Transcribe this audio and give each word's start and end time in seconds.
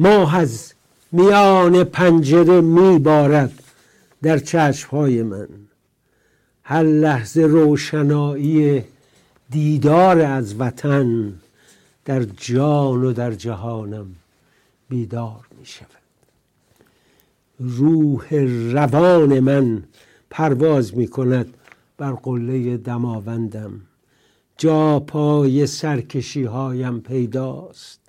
ماه 0.00 0.36
از 0.36 0.72
میان 1.12 1.84
پنجره 1.84 2.60
میبارد 2.60 3.62
در 4.22 4.38
چشمهای 4.38 5.22
من. 5.22 5.48
هر 6.62 6.82
لحظه 6.82 7.42
روشنایی 7.42 8.84
دیدار 9.50 10.20
از 10.20 10.60
وطن 10.60 11.32
در 12.04 12.22
جان 12.22 13.04
و 13.04 13.12
در 13.12 13.32
جهانم 13.32 14.06
بیدار 14.88 15.46
می 15.58 15.66
شود 15.66 15.86
روح 17.58 18.34
روان 18.72 19.40
من 19.40 19.82
پرواز 20.30 20.96
می 20.96 21.08
کند 21.08 21.54
بر 21.96 22.12
قله 22.12 22.76
دماوندم. 22.76 23.80
جا 24.56 25.00
پای 25.00 25.66
سرکشی 25.66 26.44
هایم 26.44 27.00
پیداست. 27.00 28.00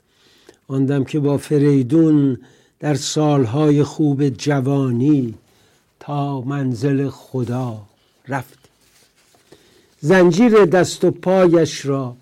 آندم 0.72 1.04
که 1.04 1.20
با 1.20 1.38
فریدون 1.38 2.38
در 2.80 2.96
سالهای 2.96 3.84
خوب 3.84 4.30
جوانی 4.30 5.34
تا 6.00 6.42
منزل 6.42 7.10
خدا 7.10 7.82
رفت. 8.28 8.60
زنجیر 10.00 10.66
دست 10.66 11.04
و 11.04 11.12
پایش 11.12 11.86
را 11.86 12.16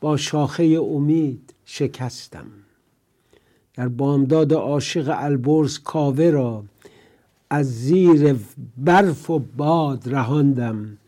با 0.00 0.16
شاخه 0.16 0.64
امید 0.64 1.54
شکستم. 1.64 2.46
در 3.74 3.88
بامداد 3.88 4.52
عاشق 4.52 5.14
البرز 5.18 5.78
کاوه 5.78 6.30
را 6.30 6.64
از 7.50 7.66
زیر 7.66 8.36
برف 8.76 9.30
و 9.30 9.38
باد 9.38 10.02
رهاندم 10.06 10.98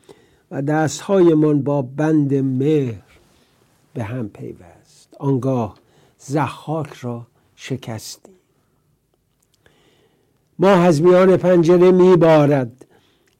و 0.50 0.62
دستهایمان 0.62 1.62
با 1.62 1.82
بند 1.82 2.34
مهر 2.34 3.02
به 3.94 4.04
هم 4.04 4.28
پیوست. 4.28 5.16
آنگاه 5.18 5.79
زحاک 6.22 6.92
را 6.92 7.26
شکستی. 7.56 8.32
ماه 10.58 10.78
از 10.78 11.02
میان 11.02 11.36
پنجره 11.36 11.90
میبارد 11.90 12.86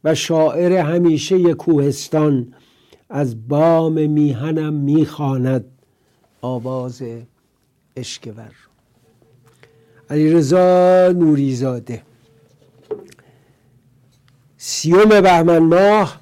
و 0.04 0.14
شاعر 0.14 0.72
همیشه 0.72 1.54
کوهستان 1.54 2.54
از 3.08 3.48
بام 3.48 4.10
میهنم 4.10 4.72
می‌خواند. 4.74 5.64
آواز 6.40 7.02
اشکور. 7.96 8.52
علیرضا 10.10 11.12
نوریزاده. 11.12 12.02
سیوم 14.56 15.20
بهمن 15.20 15.58
ماه 15.58 16.20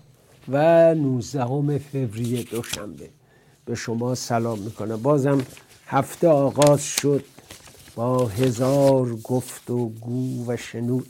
و 0.48 0.94
نوزدهم 0.94 1.78
فوریه 1.78 2.42
دوشنبه. 2.42 3.10
به 3.64 3.74
شما 3.74 4.14
سلام 4.14 4.58
می‌کنم. 4.58 4.96
بازم 4.96 5.38
هفته 5.90 6.28
آغاز 6.28 6.84
شد 6.84 7.24
با 7.96 8.26
هزار 8.26 9.16
گفت 9.16 9.70
و 9.70 9.88
گو 9.88 10.44
و 10.46 10.56
شنود. 10.56 11.06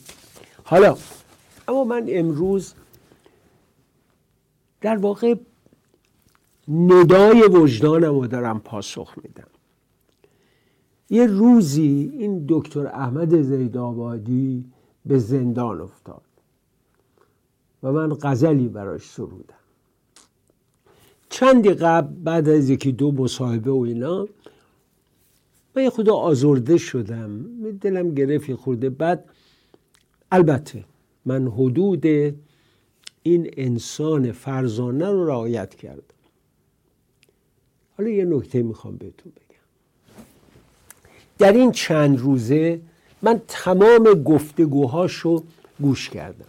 حالا 0.64 0.96
اما 1.68 1.84
من 1.84 2.06
امروز 2.08 2.74
در 4.80 4.96
واقع 4.96 5.34
ندای 6.68 7.42
وجدانم 7.42 8.20
رو 8.20 8.26
دارم 8.26 8.60
پاسخ 8.60 9.14
میدم. 9.22 9.46
یه 11.10 11.26
روزی 11.26 12.12
این 12.18 12.44
دکتر 12.48 12.86
احمد 12.86 13.42
زیدآبادی 13.42 14.64
به 15.06 15.18
زندان 15.18 15.80
افتاد 15.80 16.22
و 17.82 17.92
من 17.92 18.16
غزلی 18.22 18.68
براش 18.68 19.10
سرودم 19.10 19.54
چندی 21.30 21.70
قبل 21.70 22.14
بعد 22.24 22.48
از 22.48 22.70
یکی 22.70 22.92
دو 22.92 23.12
مصاحبه 23.12 23.70
و 23.70 23.76
اینا 23.76 24.28
من 25.78 25.84
یه 25.84 25.90
خدا 25.90 26.14
آزرده 26.14 26.78
شدم. 26.78 27.44
دلم 27.80 28.14
گرفت 28.14 28.54
خورده. 28.54 28.90
بعد 28.90 29.24
البته 30.32 30.84
من 31.24 31.48
حدود 31.48 32.06
این 33.22 33.50
انسان 33.56 34.32
فرزانه 34.32 35.10
رو 35.10 35.26
رعایت 35.26 35.74
کردم. 35.74 36.02
حالا 37.96 38.10
یه 38.10 38.24
نکته 38.24 38.62
می‌خوام 38.62 38.96
بهتون 38.96 39.32
بگم. 39.32 40.22
در 41.38 41.52
این 41.52 41.72
چند 41.72 42.18
روزه 42.18 42.80
من 43.22 43.40
تمام 43.48 44.04
گفتگوهاشو 44.04 45.44
گوش 45.80 46.10
کردم. 46.10 46.46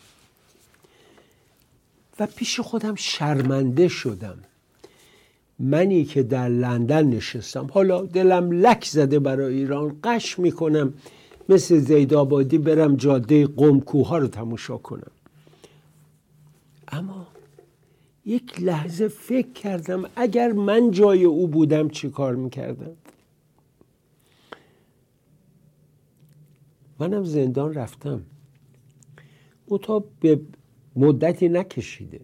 و 2.20 2.28
پیش 2.36 2.60
خودم 2.60 2.96
شرمنده 2.96 3.88
شدم. 3.88 4.38
منی 5.60 6.06
که 6.06 6.24
در 6.24 6.50
لندن 6.50 7.08
نشستم. 7.08 7.68
حالا 7.72 8.02
دلم 8.02 8.52
لک 8.52 8.86
زده 8.86 9.20
برای 9.20 9.56
ایران. 9.56 10.00
قش 10.04 10.40
می‌کنم. 10.40 10.94
مثل 11.50 11.78
زیدآبادی 11.78 12.58
برم 12.58 12.96
جاده 12.96 13.48
قم 13.48 13.80
کوها 13.80 14.18
رو 14.18 14.28
تماشا 14.28 14.78
کنم. 14.78 15.12
اما 16.88 17.28
یک 18.26 18.62
لحظه 18.62 19.08
فکر 19.08 19.52
کردم 19.52 20.04
اگر 20.16 20.52
من 20.52 20.92
جای 20.92 21.24
او 21.24 21.48
بودم 21.48 21.90
چی 21.90 22.10
کار 22.10 22.36
می‌کردم؟ 22.36 22.92
منم 27.00 27.24
زندان 27.24 27.74
رفتم. 27.74 28.22
متا 29.68 30.04
به 30.20 30.40
مدتی 30.96 31.50
نکشیده. 31.50 32.22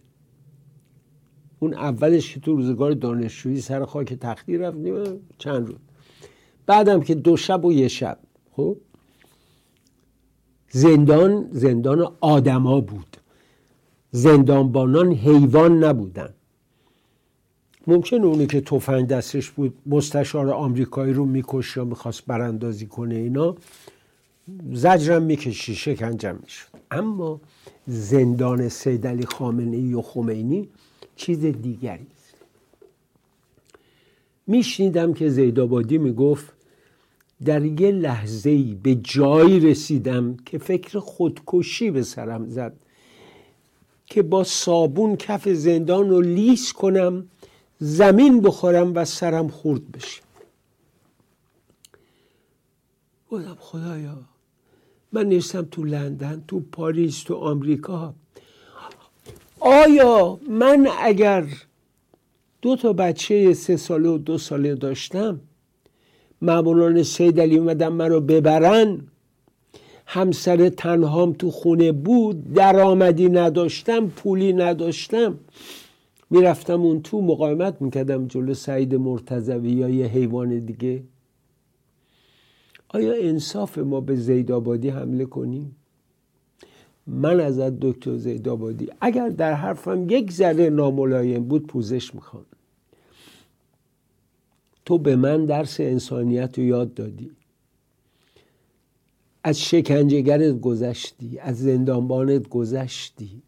اون 1.66 1.74
اولش 1.74 2.34
که 2.34 2.40
تو 2.40 2.56
روزگار 2.56 2.92
دانشجویی 2.92 3.62
سر 3.62 3.86
خاک 3.86 4.14
تختی 4.14 4.58
رفتیم 4.58 4.96
چند 5.38 5.68
روز. 5.68 5.78
بعدم 6.66 7.02
که 7.02 7.16
دو 7.16 7.38
شب 7.38 7.66
و 7.66 7.74
یه 7.74 7.88
شب. 7.88 8.18
خب؟ 8.52 8.78
زندان 10.70 11.48
زندان 11.52 12.12
آدما 12.22 12.82
بود. 12.82 13.18
زندانبانان 14.12 15.12
حیوان 15.12 15.84
نبودن. 15.84 16.34
ممکن 17.88 18.18
اونی 18.18 18.48
که 18.48 18.62
تفنگ 18.62 19.08
دستش 19.08 19.52
بود 19.52 19.74
مستشار 19.86 20.50
آمریکایی 20.50 21.14
رو 21.14 21.26
میکش 21.26 21.78
یا 21.78 21.86
می‌خواست 21.86 22.26
براندازی 22.26 22.86
کنه 22.86 23.16
اینا 23.16 23.56
زجرم 24.74 25.24
می‌کشی 25.24 25.76
شکنجم 25.76 26.40
می‌شد. 26.44 26.68
اما 26.92 27.42
زندان 27.88 28.70
سید 28.70 29.08
علی 29.08 29.26
خامنه 29.26 29.78
ای 29.78 29.94
و 29.94 30.02
خمینی 30.02 30.70
چیز 31.16 31.46
دیگری. 31.46 32.08
است 32.18 32.36
میشنیدم 34.48 35.14
که 35.14 35.30
زیدآبادی 35.30 35.98
می‌گفت 35.98 36.54
در 37.46 37.66
یه 37.66 37.92
لحظه 37.92 38.50
ای 38.50 38.78
به 38.84 38.96
جایی 38.96 39.60
رسیدم 39.60 40.38
که 40.38 40.58
فکر 40.58 41.00
خودکشی 41.00 41.92
به 41.92 42.04
سرم 42.04 42.50
زد 42.50 42.76
که 44.06 44.22
با 44.22 44.44
صابون 44.44 45.16
کف 45.16 45.50
زندان 45.50 46.10
رو 46.10 46.22
لیس 46.22 46.74
کنم 46.74 47.28
زمین 47.80 48.42
بخورم 48.42 48.96
و 48.96 49.06
سرم 49.06 49.48
خورد 49.48 49.92
بشه. 49.92 50.22
گفتم 53.32 53.58
خدایا 53.60 54.18
من 55.12 55.26
نیستم 55.26 55.62
تو 55.72 55.84
لندن 55.84 56.44
تو 56.48 56.60
پاریس 56.60 57.24
تو 57.24 57.36
آمریکا. 57.36 58.14
آیا 59.68 60.40
من 60.50 60.88
اگر 61.02 61.46
دو 62.62 62.76
تا 62.76 62.94
بچه 62.94 63.54
سه 63.54 63.78
ساله 63.78 64.10
و 64.10 64.18
دو 64.18 64.38
ساله 64.38 64.76
داشتم 64.76 65.40
معمولان 66.42 67.04
سید 67.04 67.40
علی 67.40 67.58
اومدن 67.58 67.88
من 67.88 68.10
رو 68.10 68.22
ببرن 68.22 69.02
همسر 70.06 70.70
تنهام 70.70 71.34
تو 71.34 71.52
خونه 71.52 71.92
بود 71.92 72.54
درآمدی 72.54 73.30
نداشتم 73.30 74.08
پولی 74.08 74.54
نداشتم 74.54 75.40
می‌رفتم 76.30 76.82
اون 76.82 77.02
تو 77.02 77.22
مقاومت 77.22 77.82
می‌کردم 77.82 78.28
جلو 78.28 78.54
سعید 78.54 78.96
مرتضوی 78.96 79.72
یا 79.72 79.90
یه 79.90 80.06
حیوان 80.06 80.60
دیگه؟ 80.60 81.04
آیا 82.88 83.14
انصاف 83.14 83.78
ما 83.78 84.02
به 84.02 84.16
زیدآبادی 84.16 84.90
حمله 84.90 85.26
کنیم؟ 85.26 85.76
من 87.08 87.40
ازت 87.40 87.80
دکتر 87.80 88.18
زیدآبادی 88.18 88.90
اگر 89.02 89.30
در 89.30 89.54
حرفم 89.54 90.10
یک 90.10 90.32
ذره 90.32 90.70
ناملایم 90.70 91.44
بود 91.44 91.68
پوزش 91.68 92.16
می‌خوام 92.16 92.46
تو 94.86 94.98
به 94.98 95.16
من 95.16 95.46
درس 95.46 95.80
انسانیت 95.80 96.60
رو 96.60 96.66
یاد 96.66 96.94
دادی. 96.94 97.32
از 99.44 99.62
شکنجهگرت 99.62 100.60
گذشتی 100.60 101.40
از 101.40 101.60
زندانبانت 101.60 102.50
گذشتی. 102.50 103.42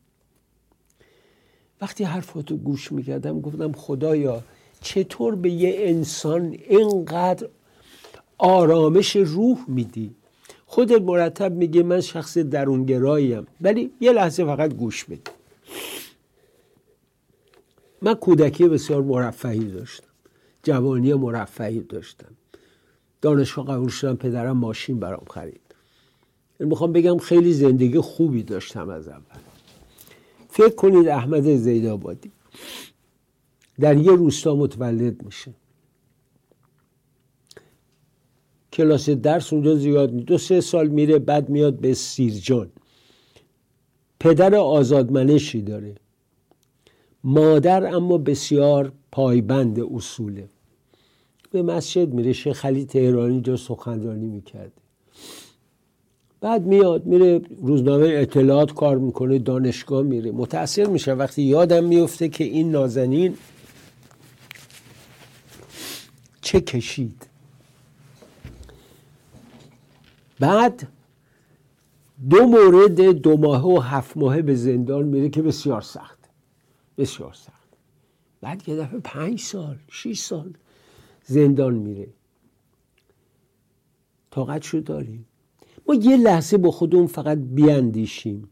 وقتی 1.81 2.03
حرفاتو 2.03 2.57
گوش 2.57 2.91
می‌کردم 2.91 3.41
گفتم 3.41 3.71
خدایا 3.71 4.43
چطور 4.81 5.35
به 5.35 5.49
یه 5.49 5.75
انسان 5.77 6.57
اینقدر 6.69 7.49
آرامش 8.37 9.15
روح 9.15 9.57
میدی؟ 9.67 10.15
خودت 10.69 11.01
مرتب 11.01 11.51
میگه 11.51 11.83
من 11.83 12.01
شخص 12.01 12.37
درونگراییم 12.37 13.47
ولی 13.61 13.91
یه 14.01 14.11
لحظه 14.11 14.45
فقط 14.45 14.73
گوش 14.73 15.05
بده. 15.05 15.31
من 18.01 18.13
کودکی 18.13 18.67
بسیار 18.67 19.01
مرفهی 19.01 19.71
داشتم 19.71 20.07
جوانی 20.63 21.13
مرفهی 21.13 21.79
داشتم. 21.79 22.35
دانشگاه 23.21 23.65
قبول 23.65 23.89
شدم 23.89 24.15
پدرم 24.15 24.57
ماشین 24.57 24.99
برام 24.99 25.25
خرید. 25.29 25.61
می‌خوام 26.59 26.91
بگم 26.91 27.17
خیلی 27.17 27.53
زندگی 27.53 27.99
خوبی 27.99 28.43
داشتم 28.43 28.89
از 28.89 29.07
اول. 29.07 29.39
فکر 30.49 30.75
کنید 30.75 31.07
احمد 31.07 31.55
زیدآبادی. 31.55 32.31
در 33.79 33.97
یه 33.97 34.11
روستا 34.11 34.55
متولد 34.55 35.23
میشه. 35.23 35.53
کلاس 38.77 39.09
درس 39.09 39.53
اونجا 39.53 39.75
زیاد 39.75 40.15
دو 40.15 40.37
سه 40.37 40.61
سال 40.61 40.87
میره 40.87 41.19
بعد 41.19 41.49
میاد 41.49 41.79
به 41.79 41.93
سیرجان. 41.93 42.69
پدر 44.19 44.55
آزادمنشی 44.55 45.61
داره. 45.61 45.95
مادر 47.23 47.95
اما 47.95 48.17
بسیار 48.17 48.91
پایبند 49.11 49.79
اصوله. 49.79 50.49
به 51.51 51.61
مسجد 51.61 52.13
میره 52.13 52.33
شیخ 52.33 52.57
خلی 52.57 52.85
تهرانی 52.85 53.41
جا 53.41 53.55
سخنرانی 53.55 54.27
می‌کرده. 54.27 54.71
بعد 56.41 56.65
میاد 56.65 57.05
میره 57.05 57.41
روزنامه 57.61 58.07
اطلاعات 58.07 58.73
کار 58.73 58.97
می‌کنه 58.97 59.39
دانشگاه 59.39 60.03
میره. 60.03 60.31
متاثر 60.31 60.85
میشه. 60.85 61.13
وقتی 61.13 61.41
یادم 61.41 61.83
میفته 61.83 62.29
که 62.29 62.43
این 62.43 62.71
نازنین 62.71 63.37
چه 66.41 66.61
کشید. 66.61 67.27
بعد 70.39 70.87
دو 72.29 72.45
مورد 72.45 73.01
دو 73.01 73.37
ماه 73.37 73.67
و 73.67 73.79
هفت 73.79 74.17
ماهه 74.17 74.41
به 74.41 74.55
زندان 74.55 75.05
میره 75.05 75.29
که 75.29 75.41
بسیار 75.41 75.81
سخت 75.81 76.19
بسیار 76.97 77.33
سخت. 77.33 77.67
بعد 78.41 78.69
یه 78.69 78.75
دفعه 78.75 78.99
پنج 78.99 79.39
سال 79.39 79.77
شیش 79.91 80.19
سال 80.19 80.53
زندان 81.25 81.73
میره. 81.73 82.07
طاقت 84.31 84.63
شو 84.63 84.79
داریم. 84.79 85.25
ما 85.87 85.95
یه 85.95 86.17
لحظه 86.17 86.57
با 86.57 86.71
خودمون 86.71 87.07
فقط 87.07 87.37
بیاندیشیم. 87.37 88.49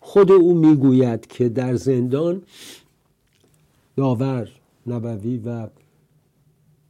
خود 0.00 0.32
او 0.32 0.54
می‌گوید 0.54 1.26
که 1.26 1.48
در 1.48 1.74
زندان 1.74 2.42
داور 3.96 4.48
نبوی 4.86 5.38
و 5.38 5.68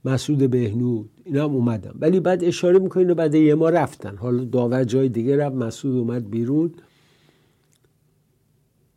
مسعود 0.05 0.51
بهنود 0.51 1.11
اینا 1.29 1.45
هم 1.45 1.55
اومدن. 1.55 1.93
ولی 1.99 2.21
بعد 2.21 2.45
اشاره 2.45 2.79
می‌کنین 2.79 3.11
و 3.11 3.15
بعد 3.15 3.35
یه 3.35 3.55
ما 3.55 3.69
رفتن. 3.69 4.17
حالا 4.17 4.45
داور 4.45 4.85
جای 4.85 5.09
دیگه 5.09 5.37
رفت 5.37 5.57
مسعود 5.57 5.97
اومد 5.97 6.31
بیرون. 6.31 6.75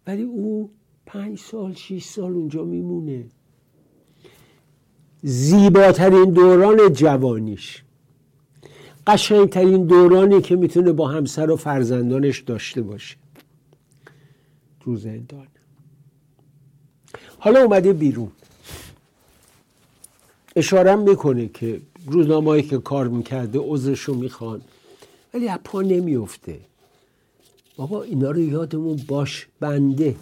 ولی 0.08 0.22
او 0.22 0.72
پنج 1.06 1.40
سال 1.40 1.74
شیش 1.74 2.06
سال 2.06 2.34
اونجا 2.34 2.64
میمونه. 2.64 3.26
زیباترین 5.24 6.32
دوران 6.32 6.94
جوانیش. 6.94 7.84
قشنگترین 9.08 9.86
دورانی 9.86 10.42
که 10.42 10.56
می‌تونه 10.56 10.92
با 10.92 11.08
همسر 11.08 11.52
و 11.52 11.56
فرزندانش 11.56 12.40
داشته 12.40 12.82
باشه. 12.82 13.16
تو 14.80 14.96
زندان. 14.96 15.48
حالا 17.40 17.64
اومده 17.64 17.94
بیرون. 17.94 18.32
اشاره 20.56 20.96
می‌کنه 20.96 21.48
که 21.48 21.82
روزنامه‌ای 22.08 22.64
که 22.64 22.78
کار 22.78 23.08
می‌کرده 23.08 23.60
عذرشو 23.60 24.14
می‌خوان. 24.14 24.62
ولی 25.34 25.48
از 25.48 25.60
پا 25.64 25.82
نمیفته 25.82 26.60
بابا 27.76 28.04
اینا 28.04 28.32
رو 28.32 28.40
یادمون 28.40 29.00
باش 29.08 29.48
بنده. 29.60 30.16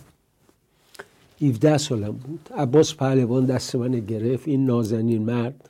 17 1.42 1.78
سالم 1.78 2.12
بود. 2.12 2.50
عباس 2.58 2.96
پهلوان 2.96 3.46
دست 3.46 3.76
من 3.76 3.92
گرفت 3.92 4.48
این 4.48 4.66
نازنین 4.66 5.22
مرد. 5.22 5.70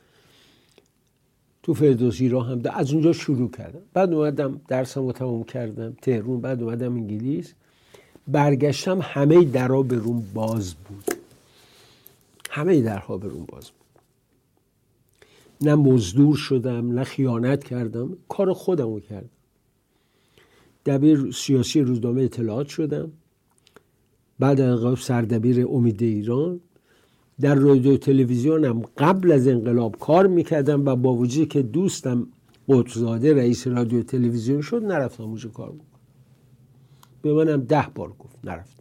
تو 1.62 1.74
فردوسی 1.74 2.28
را 2.28 2.42
هم 2.42 2.62
از 2.74 2.92
اونجا 2.92 3.12
شروع 3.12 3.50
کردم. 3.50 3.80
بعد 3.92 4.12
اومدم 4.12 4.60
درسم 4.68 5.06
رو 5.06 5.12
تموم 5.12 5.44
کردم. 5.44 5.96
تهرون 6.02 6.40
بعد 6.40 6.62
اومدم 6.62 6.94
انگلیس. 6.94 7.52
برگشتم 8.28 8.98
همه 9.02 9.44
درها 9.44 9.82
به 9.82 9.96
روم 9.96 10.22
باز 10.34 10.74
بود. 10.74 11.04
همه 12.50 12.80
درها 12.80 13.18
به 13.18 13.28
روم 13.28 13.44
باز 13.44 13.64
بود. 13.64 13.79
نه 15.62 15.74
مزدور 15.74 16.36
شدم 16.36 16.92
نه 16.92 17.04
خیانت 17.04 17.64
کردم 17.64 18.16
کار 18.28 18.52
خودم 18.52 18.94
رو 18.94 19.00
کردم. 19.00 19.30
دبیر 20.86 21.30
سیاسی 21.30 21.80
روزنامه 21.80 22.22
اطلاعات 22.22 22.68
شدم. 22.68 23.12
بعد 24.38 24.60
انقلاب 24.60 24.98
سردبیر 24.98 25.66
امید 25.68 26.02
ایران. 26.02 26.60
در 27.40 27.54
رادیو 27.54 27.96
تلویزیونم 27.96 28.82
قبل 28.96 29.32
از 29.32 29.48
انقلاب 29.48 29.96
کار 29.96 30.26
می‌کردم 30.26 30.86
و 30.86 30.96
با 30.96 31.14
وجودی 31.14 31.46
که 31.46 31.62
دوستم 31.62 32.26
قطزاده 32.68 33.34
رئیس 33.34 33.66
رادیو 33.66 34.02
تلویزیون 34.02 34.60
شد 34.60 34.84
نرفتم 34.84 35.24
اونجا 35.24 35.48
کار 35.50 35.68
بکنم 35.68 35.84
به 37.22 37.32
منم 37.32 37.60
ده 37.60 37.86
بار 37.94 38.12
گفت 38.18 38.38
نرفتم. 38.44 38.79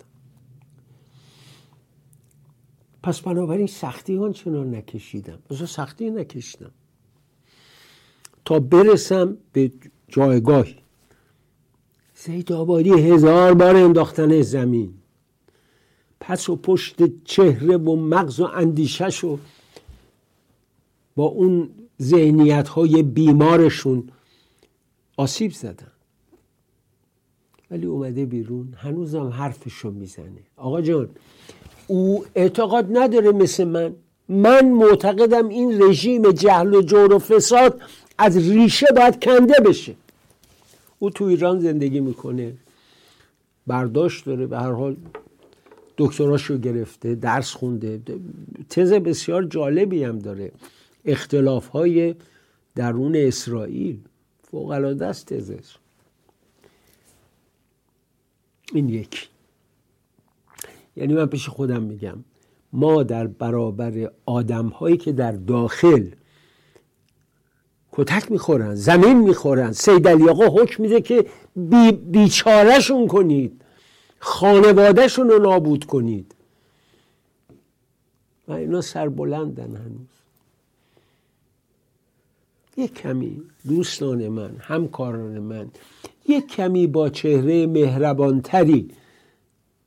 پس 3.04 3.22
بنابراین 3.22 3.68
سختی 3.68 4.16
ها 4.16 4.32
چنان 4.32 4.76
نکشیدم. 4.76 5.40
بسا 5.50 5.66
سختی 5.66 6.10
نکشیدم. 6.10 6.72
تا 8.46 8.60
برسم 8.60 9.38
به 9.54 9.72
جایگاهی. 10.08 10.76
زید 12.16 12.52
آبادی 12.52 12.92
هزار 12.92 13.54
بار 13.54 13.76
انداختن 13.76 14.42
زمین. 14.42 14.94
پس 16.20 16.50
و 16.50 16.56
پشت 16.56 17.24
چهره 17.24 17.78
و 17.78 17.96
مغز 17.96 18.40
و 18.40 18.46
اندیشش 18.46 19.24
و 19.24 19.40
با 21.16 21.26
اون 21.26 21.70
ذهنیت 22.02 22.68
های 22.68 23.04
بیمارشون 23.04 24.10
آسیب 25.18 25.52
زدن. 25.52 25.92
ولی 27.72 27.86
اومده 27.86 28.26
بیرون 28.26 28.74
هنوزم 28.78 29.28
حرفشو 29.28 29.92
می‌زنه. 29.92 30.44
آقا 30.56 30.82
جان 30.82 31.10
او 31.90 32.26
اعتقاد 32.36 32.98
نداره 32.98 33.32
مثل 33.32 33.64
من. 33.64 33.96
من 34.30 34.70
معتقدم 34.70 35.48
این 35.48 35.82
رژیم 35.84 36.32
جهل 36.32 36.74
و 36.74 36.82
جور 36.82 37.14
و 37.14 37.20
فساد 37.20 37.82
از 38.18 38.38
ریشه 38.38 38.88
باید 38.96 39.24
کنده 39.24 39.60
بشه. 39.66 39.96
او 41.00 41.10
تو 41.10 41.26
ایران 41.26 41.60
زندگی 41.60 42.00
می‌کنه 42.00 42.54
برداشت 43.68 44.26
داره 44.26 44.48
به 44.48 44.58
هر 44.58 44.72
حال. 44.72 44.96
دکتراشو 45.98 46.58
گرفته 46.58 47.16
درس 47.16 47.52
خونده. 47.52 48.02
تز 48.70 48.94
بسیار 48.94 49.44
جالبی 49.44 50.04
هم 50.04 50.20
داره. 50.20 50.52
اختلاف 51.06 51.68
های 51.68 52.16
درون 52.76 53.16
اسرائیل. 53.16 53.98
فوق 54.52 54.70
العاده 54.70 55.06
است 55.06 55.26
تزش 55.26 55.76
این 58.74 58.90
یکی. 58.90 59.28
یعنی 61.00 61.14
من 61.14 61.26
پیش 61.26 61.50
خودم 61.50 61.84
میگم 61.84 62.18
ما 62.74 63.04
در 63.04 63.28
برابر 63.28 64.12
آدم 64.26 64.68
هایی 64.68 64.98
که 64.98 65.12
در 65.12 65.32
داخل 65.32 66.08
کتک 67.92 68.32
می‌خورن 68.32 68.76
زمین 68.76 69.18
می‌خورن 69.18 69.72
سید 69.72 70.08
علی 70.08 70.30
آقا 70.30 70.46
حکم 70.46 70.84
میده 70.84 71.02
که 71.02 71.26
بی 71.56 71.92
بیچارهشون 71.92 73.08
کنید 73.08 73.62
خانوادهشون 74.20 75.30
رو 75.30 75.40
نابود 75.40 75.86
کنید. 75.86 76.36
و 78.48 78.54
اینا 78.54 78.82
سربلندن 78.82 79.76
هنوز. 79.76 80.08
یک 82.78 82.94
کمی 82.94 83.42
دوستان 83.68 84.28
من 84.28 84.56
همکاران 84.60 85.40
من 85.40 85.68
یک 86.28 86.48
کمی 86.48 86.88
با 86.88 87.10
چهره 87.10 87.68
مهربانتری 87.68 88.92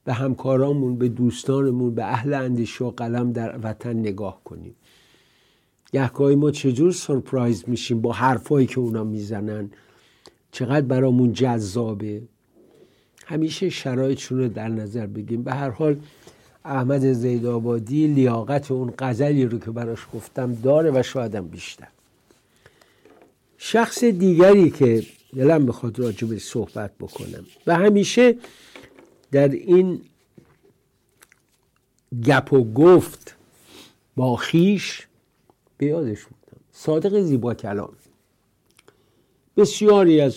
به 0.05 0.13
همکارامون 0.13 0.97
به 0.97 1.09
دوستانمون 1.09 1.95
به 1.95 2.05
اهل 2.05 2.35
اندیشه 2.35 2.85
و 2.85 2.91
قلم 2.91 3.33
در 3.33 3.59
وطن 3.63 3.93
نگاه 3.93 4.41
کنیم. 4.45 4.75
گهگاهی 5.93 6.37
ما 6.37 6.51
چجور 6.51 6.93
سرپرایز 6.93 7.65
میشیم 7.67 8.01
با 8.01 8.13
حرفایی 8.13 8.67
که 8.67 8.81
اونا 8.81 9.05
می‌زنن؟ 9.05 9.71
چقدر 10.53 10.87
برامون 10.87 11.33
جذابه؟ 11.33 12.23
همیشه 13.27 13.71
شرایطشون 13.71 14.39
رو 14.39 14.49
در 14.49 14.69
نظر 14.69 15.07
بگیم. 15.07 15.43
به 15.43 15.53
هر 15.53 15.71
حال 15.71 15.97
احمد 16.65 17.13
زیدآبادی 17.13 18.07
لیاقت 18.07 18.71
اون 18.71 18.93
غزلی 18.99 19.45
رو 19.47 19.59
که 19.59 19.71
براش 19.71 20.07
گفتم 20.15 20.55
داره 20.55 20.91
و 20.91 21.03
شایدم 21.03 21.49
بیشتر. 21.49 21.89
شخص 23.59 24.05
دیگری 24.05 24.71
که 24.71 25.03
دلم 25.37 25.67
بخواد 25.67 25.99
راجع 25.99 26.39
صحبت 26.39 26.91
بکنم. 27.01 27.45
و 27.67 27.77
همیشه 27.77 28.37
در 29.33 29.49
این 29.49 30.01
گپ 32.25 32.53
و 32.53 32.73
گفت 32.73 33.37
با 34.17 34.37
خیش 34.37 35.07
به 35.79 35.87
یادش 35.87 36.25
بودم 36.25 36.61
صادق 36.73 37.21
زیبا 37.21 37.55
کلام. 37.55 37.93
بسیاری 39.57 40.21
از 40.21 40.37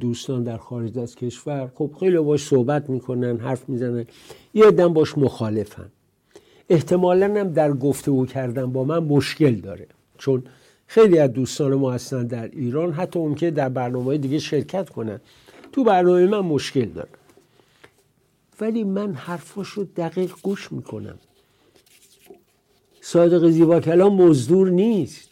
دوستان 0.00 0.44
در 0.44 0.56
خارج 0.56 0.98
از 0.98 1.14
کشور 1.14 1.70
خب 1.74 1.90
خیلی 2.00 2.18
باش 2.18 2.42
صحبت 2.42 2.90
می‌کنن 2.90 3.38
حرف 3.38 3.68
می‌زنن. 3.68 4.06
یه 4.54 4.70
دم 4.70 4.92
باش 4.92 5.18
مخالفن. 5.18 5.88
احتمالا 6.68 7.26
هم 7.26 7.52
در 7.52 7.72
گفتگو 7.72 8.26
کردن 8.26 8.72
با 8.72 8.84
من 8.84 8.98
مشکل 8.98 9.54
داره. 9.54 9.86
چون 10.18 10.42
خیلی 10.86 11.18
از 11.18 11.32
دوستان 11.32 11.74
ما 11.74 11.92
هستن 11.92 12.26
در 12.26 12.48
ایران 12.48 12.92
حتی 12.92 13.18
اون 13.18 13.34
که 13.34 13.50
در 13.50 13.68
برنامه 13.68 14.18
دیگه 14.18 14.38
شرکت 14.38 14.90
کنن. 14.90 15.20
تو 15.72 15.84
برنامه 15.84 16.26
من 16.26 16.40
مشکل 16.40 16.84
داره 16.84 17.19
ولی 18.60 18.84
من 18.84 19.14
حرفاش 19.14 19.68
رو 19.68 19.84
دقیق 19.84 20.32
گوش 20.42 20.72
می‌کنم. 20.72 21.18
صادق 23.00 23.48
زیبا 23.48 23.80
کلام 23.80 24.22
مزدور 24.22 24.70
نیست. 24.70 25.30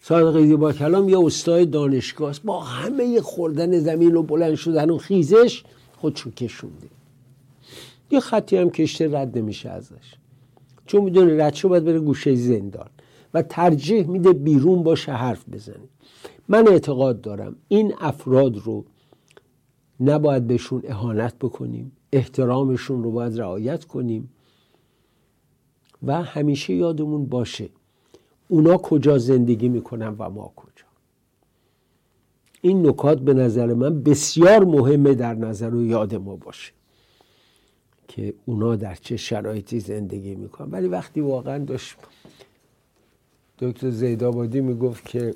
صادق 0.00 0.40
زیبا 0.40 0.72
کلام 0.72 1.08
یه 1.08 1.18
استاد 1.24 1.70
دانشگاه 1.70 2.30
است. 2.30 2.42
با 2.42 2.60
همه 2.60 3.20
خوردن 3.20 3.78
زمین 3.78 4.16
و 4.16 4.22
بلند 4.22 4.54
شدن 4.54 4.90
و 4.90 4.98
خیزش 4.98 5.64
خودشو 5.96 6.30
کشونده. 6.30 6.88
یه 8.10 8.20
خطی 8.20 8.56
هم 8.56 8.70
کشته 8.70 9.18
رد 9.18 9.38
نمیشه 9.38 9.68
ازش. 9.68 10.14
چون 10.86 11.04
می‌دونه 11.04 11.44
رد 11.44 11.54
شو 11.54 11.68
باید 11.68 11.84
بره 11.84 12.00
گوشه 12.00 12.34
زندان 12.34 12.90
و 13.34 13.42
ترجیح 13.42 14.06
میده 14.06 14.32
بیرون 14.32 14.82
باشه 14.82 15.12
حرف 15.12 15.48
بزنه. 15.48 15.88
من 16.48 16.68
اعتقاد 16.68 17.20
دارم 17.20 17.56
این 17.68 17.94
افراد 18.00 18.56
رو 18.56 18.84
نباید 20.00 20.46
بهشون 20.46 20.82
اهانت 20.86 21.34
بکنیم. 21.38 21.92
احترامشون 22.12 23.02
رو 23.02 23.10
باید 23.10 23.40
رعایت 23.40 23.84
کنیم. 23.84 24.30
و 26.02 26.22
همیشه 26.22 26.74
یادمون 26.74 27.26
باشه 27.26 27.68
اونا 28.48 28.76
کجا 28.76 29.18
زندگی 29.18 29.68
می‌کنن 29.68 30.08
و 30.18 30.30
ما 30.30 30.52
کجا. 30.56 30.84
این 32.60 32.88
نکات 32.88 33.20
به 33.20 33.34
نظر 33.34 33.74
من 33.74 34.02
بسیار 34.02 34.64
مهمه 34.64 35.14
در 35.14 35.34
نظر 35.34 35.74
و 35.74 35.82
یاد 35.82 36.14
ما 36.14 36.36
باشه 36.36 36.72
که 38.08 38.34
اونا 38.44 38.76
در 38.76 38.94
چه 38.94 39.16
شرایطی 39.16 39.80
زندگی 39.80 40.34
می‌کنن. 40.34 40.70
ولی 40.70 40.88
وقتی 40.88 41.20
واقعا 41.20 41.58
داشت 41.58 41.96
دکتر 43.58 43.90
زیدآبادی 43.90 44.60
می‌گفت 44.60 45.08
که 45.08 45.34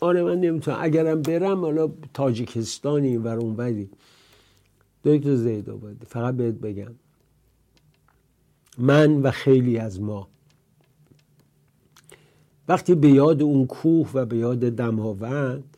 آره 0.00 0.22
من 0.22 0.40
نمی‌تونم 0.40 0.78
اگرم 0.80 1.22
برم 1.22 1.60
حالا 1.60 1.90
تاجیکستانی 2.14 3.16
و 3.16 3.28
اونوری 3.28 3.90
دکتر 5.04 5.34
زیدآبادی 5.34 6.06
فقط 6.06 6.34
بهت 6.34 6.54
بگم. 6.54 6.94
من 8.78 9.22
و 9.22 9.30
خیلی 9.30 9.78
از 9.78 10.00
ما 10.00 10.28
وقتی 12.68 12.94
به 12.94 13.08
یاد 13.08 13.42
اون 13.42 13.66
کوه 13.66 14.10
و 14.14 14.26
به 14.26 14.36
یاد 14.36 14.58
دماوند 14.58 15.76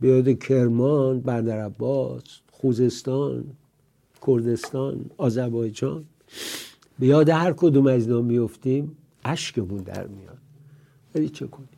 به 0.00 0.08
یاد 0.08 0.38
کرمان 0.38 1.20
بندر 1.20 1.64
عباس 1.64 2.22
خوزستان 2.52 3.44
کردستان 4.26 5.10
آذربایجان 5.16 6.04
به 6.98 7.06
یاد 7.06 7.28
هر 7.28 7.52
کدوم 7.52 7.86
از 7.86 8.06
اینا 8.06 8.20
میفتیم 8.20 8.96
اشکمون 9.24 9.82
در 9.82 10.06
میاد. 10.06 10.38
ولی 11.14 11.28
چه 11.28 11.46
کنیم؟ 11.46 11.68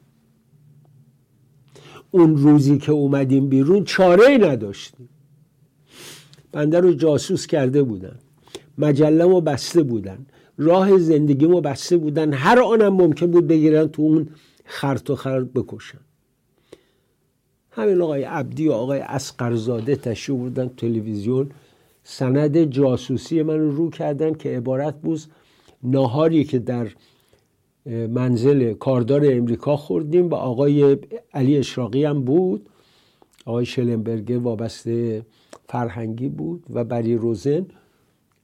اون 2.10 2.36
روزی 2.36 2.78
که 2.78 2.92
اومدیم 2.92 3.48
بیرون 3.48 3.84
چاره 3.84 4.26
ای 4.26 4.38
نداشتیم. 4.38 5.08
بنده 6.52 6.80
رو 6.80 6.92
جاسوس 6.92 7.46
کرده 7.46 7.82
بودن. 7.82 8.18
مجله 8.78 9.40
بسته 9.40 9.82
بودن. 9.82 10.26
راه 10.58 10.98
زندگیمو 10.98 11.60
بسته 11.60 11.96
بودن. 11.96 12.32
هر 12.32 12.60
آنم 12.60 12.92
ممکن 12.92 13.26
بود 13.26 13.46
بگیرن 13.46 13.86
تو 13.88 14.02
اون 14.02 14.28
خرط 14.64 15.10
و 15.10 15.14
خرط 15.16 15.46
بکشن. 15.54 15.98
همین 17.70 18.02
آقای 18.02 18.22
عبدی 18.22 18.68
و 18.68 18.72
آقای 18.72 19.00
اسقرزاده 19.00 19.96
تشریف 19.96 20.38
بودن 20.38 20.70
تلویزیون. 20.76 21.50
سند 22.04 22.64
جاسوسی 22.64 23.42
من 23.42 23.58
رو 23.58 23.70
رو 23.70 23.90
کردن 23.90 24.34
که 24.34 24.56
عبارت 24.56 25.00
بود 25.00 25.20
ناهاری 25.82 26.44
که 26.44 26.58
در 26.58 26.88
منزل 27.86 28.72
کاردار 28.72 29.20
امریکا 29.24 29.76
خوردیم 29.76 30.28
و 30.28 30.34
آقای 30.34 30.98
علی 31.34 31.56
اشراقی 31.56 32.04
هم 32.04 32.22
بود. 32.22 32.68
آقای 33.44 33.66
شلنبرگ 33.66 34.40
وابسته 34.42 35.26
فرهنگی 35.68 36.28
بود 36.28 36.64
و 36.70 36.84
بری 36.84 37.16
روزن 37.16 37.66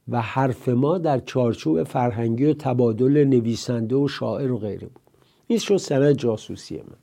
و 0.09 0.23
حرف 0.23 0.69
ما 0.69 0.99
در 0.99 1.19
چارچوب 1.19 1.83
فرهنگی 1.83 2.45
و 2.45 2.55
تبادل 2.55 3.25
نویسنده 3.25 3.97
و 3.97 4.09
شاعر 4.09 4.52
و 4.52 4.59
غیره 4.59 4.87
بود. 4.87 5.02
این 5.47 5.59
شد 5.59 5.76
سند 5.76 6.12
جاسوسی 6.12 6.76
من. 6.76 6.97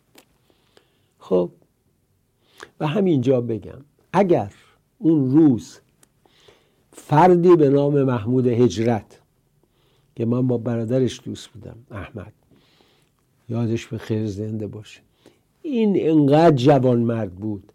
خب 1.19 1.51
و 2.79 2.87
همینجا 2.87 3.41
بگم 3.41 3.81
اگر 4.13 4.53
اون 4.99 5.31
روز 5.31 5.79
فردی 6.91 7.55
به 7.55 7.69
نام 7.69 8.03
محمود 8.03 8.47
هجرت 8.47 9.21
که 10.15 10.25
من 10.25 10.47
با 10.47 10.57
برادرش 10.57 11.21
دوست 11.23 11.47
بودم 11.47 11.77
احمد 11.91 12.33
یادش 13.49 13.87
به 13.87 13.97
خیر 13.97 14.27
زنده 14.27 14.67
باشه 14.67 15.01
این 15.61 16.09
انقدر 16.09 16.55
جوان 16.55 16.99
مرد 16.99 17.35
بود 17.35 17.71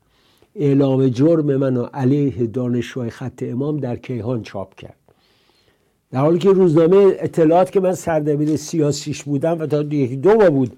اعلام 0.55 1.09
جرم 1.09 1.57
منو 1.57 1.83
علیه 1.83 2.47
دانشجوی 2.47 3.11
خط 3.11 3.43
امام 3.43 3.77
در 3.77 3.97
کیهان 3.97 4.43
چاپ 4.43 4.75
کرد. 4.75 4.97
در 6.11 6.21
حالی 6.21 6.39
که 6.39 6.49
روزنامه 6.49 7.17
اطلاعات 7.19 7.73
که 7.73 7.81
من 7.81 7.95
سردبیر 7.95 8.57
سیاسیش 8.57 9.23
بودم 9.23 9.61
و 9.61 9.67
تا 9.67 9.83
یکی 9.83 10.17
دو 10.17 10.35
ماه 10.35 10.51
بود 10.51 10.77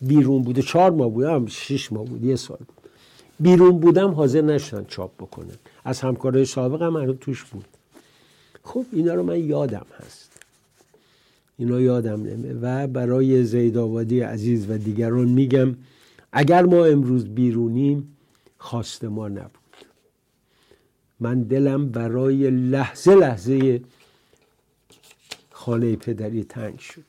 بیرون 0.00 0.42
بوده 0.42 0.62
چهار 0.62 0.90
ماه 0.90 1.10
بودم 1.10 1.46
شش 1.46 1.92
ماه 1.92 2.04
بود 2.04 2.24
یه 2.24 2.36
سال 2.36 2.58
بیرون 3.40 3.78
بودم 3.78 4.10
حاضر 4.10 4.40
نشدن 4.40 4.84
چاپ 4.88 5.10
بکنن. 5.14 5.56
از 5.84 6.00
همکارای 6.00 6.44
سابقم 6.44 6.96
هم 6.96 7.12
توش 7.20 7.44
بود. 7.44 7.64
خب 8.62 8.84
اینا 8.92 9.14
رو 9.14 9.22
من 9.22 9.44
یادم 9.44 9.86
هست. 9.98 10.30
اینا 11.58 11.80
یادم 11.80 12.22
نمه. 12.22 12.52
و 12.52 12.86
برای 12.86 13.44
زیدآبادی 13.44 14.20
عزیز 14.20 14.70
و 14.70 14.78
دیگران 14.78 15.28
میگم 15.28 15.74
اگر 16.32 16.62
ما 16.62 16.84
امروز 16.84 17.24
بیرونیم 17.24 18.15
خواست 18.58 19.04
ما 19.04 19.28
نبود. 19.28 19.50
من 21.20 21.42
دلم 21.42 21.90
برای 21.90 22.50
لحظه 22.50 23.14
لحظه 23.14 23.80
خانه 25.50 25.96
پدری 25.96 26.44
تنگ 26.44 26.78
شده. 26.78 27.04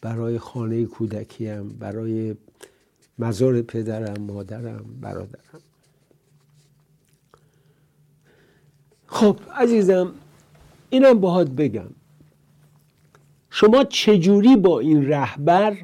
برای 0.00 0.38
خانه 0.38 0.84
کودکیم 0.84 1.68
برای 1.68 2.36
مزار 3.18 3.62
پدرم 3.62 4.22
مادرم 4.22 4.84
برادرم. 5.00 5.60
خب 9.06 9.40
عزیزم 9.54 10.14
اینم 10.90 11.20
باهات 11.20 11.50
بگم. 11.50 11.90
شما 13.50 13.84
چجوری 13.84 14.56
با 14.56 14.80
این 14.80 15.08
رهبر 15.08 15.76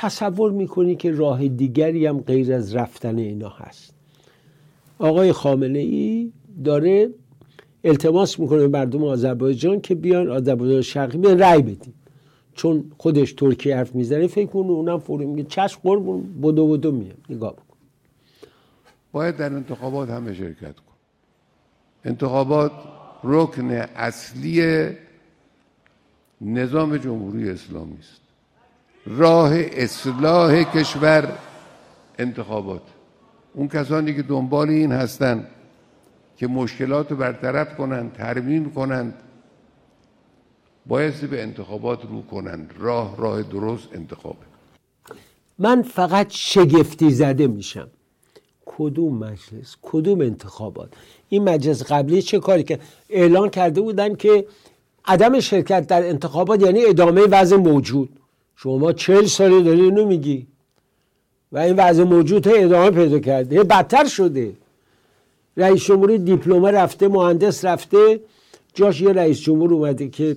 تصور 0.00 0.52
می‌کنی 0.52 0.96
که 0.96 1.12
راه 1.12 1.48
دیگری 1.48 2.06
هم 2.06 2.20
غیر 2.20 2.52
از 2.54 2.74
رفتن 2.74 3.18
اینا 3.18 3.48
هست. 3.48 3.94
آقای 4.98 5.32
خامنه 5.32 5.78
ای 5.78 6.32
داره 6.64 7.10
التماس 7.84 8.38
می‌کنه 8.38 8.66
مردم 8.66 9.04
آذربایجان 9.04 9.80
که 9.80 9.94
بیان 9.94 10.30
آذربایجان 10.30 10.82
شرقی 10.82 11.18
بیان 11.18 11.38
رأی 11.38 11.62
بدیم. 11.62 11.94
چون 12.54 12.92
خودش 12.98 13.32
ترکی 13.32 13.70
حرف 13.70 13.94
می‌زنه 13.94 14.26
فکر 14.26 14.46
کنه 14.46 14.70
اونم 14.70 14.98
فوری 14.98 15.26
میگه 15.26 15.48
چشم 15.48 15.80
قربون 15.82 16.40
بدو 16.42 16.68
بدو 16.68 16.92
میه 16.92 17.14
نگاه 17.30 17.52
بکن. 17.52 17.76
باید 19.12 19.36
در 19.36 19.54
انتخابات 19.54 20.10
همه 20.10 20.34
شرکت 20.34 20.74
کن 20.74 20.94
انتخابات 22.04 22.72
رکن 23.24 23.70
اصلی 23.70 24.88
نظام 26.40 26.96
جمهوری 26.96 27.50
اسلامی 27.50 27.98
است. 27.98 28.20
راه 29.06 29.52
اصلاح 29.54 30.62
کشور 30.62 31.38
انتخابات. 32.18 32.82
اون 33.54 33.68
کسانی 33.68 34.14
که 34.14 34.22
دنبال 34.22 34.68
این 34.68 34.92
هستند 34.92 35.46
که 36.36 36.46
مشکلات 36.46 37.10
رو 37.10 37.16
برطرف 37.16 37.76
کنند 37.76 38.12
ترمیم 38.12 38.70
کنند 38.70 39.14
بایستی 40.86 41.26
به 41.26 41.42
انتخابات 41.42 42.02
رو 42.02 42.22
کنند. 42.22 42.74
راه 42.78 43.16
راه 43.16 43.42
درست 43.42 43.88
انتخابه. 43.94 44.36
من 45.58 45.82
فقط 45.82 46.26
شگفتی 46.30 47.10
زده 47.10 47.46
میشم. 47.46 47.88
کدوم 48.66 49.18
مجلس 49.18 49.76
کدوم 49.82 50.20
انتخابات؟ 50.20 50.88
این 51.28 51.44
مجلس 51.44 51.92
قبلی 51.92 52.22
چه 52.22 52.38
کاری 52.38 52.62
که 52.62 52.78
اعلان 53.08 53.48
کرده 53.48 53.80
بودن 53.80 54.14
که 54.14 54.46
عدم 55.04 55.40
شرکت 55.40 55.86
در 55.86 56.08
انتخابات 56.08 56.62
یعنی 56.62 56.84
ادامه 56.84 57.20
وضع 57.20 57.56
موجود. 57.56 58.19
شما 58.62 58.92
چهل 58.92 59.26
ساله 59.26 59.62
داری 59.62 59.80
اینو 59.80 60.06
میگی. 60.06 60.46
و 61.52 61.58
این 61.58 61.76
وضع 61.76 62.02
موجود 62.02 62.48
ادامه 62.48 62.90
پیدا 62.90 63.18
کرده. 63.18 63.64
بدتر 63.64 64.04
شده. 64.04 64.52
رئیس 65.56 65.84
جمهور 65.84 66.16
دیپلمه 66.16 66.70
رفته 66.70 67.08
مهندس 67.08 67.64
رفته. 67.64 68.20
جاش 68.74 69.00
یه 69.00 69.12
رئیس 69.12 69.40
جمهور 69.40 69.74
اومده 69.74 70.08
که 70.08 70.36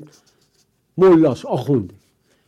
مولاس 0.98 1.46
آخونده 1.46 1.94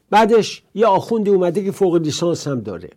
بعدش 0.10 0.64
یه 0.76 0.86
آخوندی 0.86 1.30
اومده 1.32 1.64
که 1.64 1.72
فوق 1.72 1.96
لیسانس 1.96 2.48
هم 2.48 2.60
داره. 2.62 2.90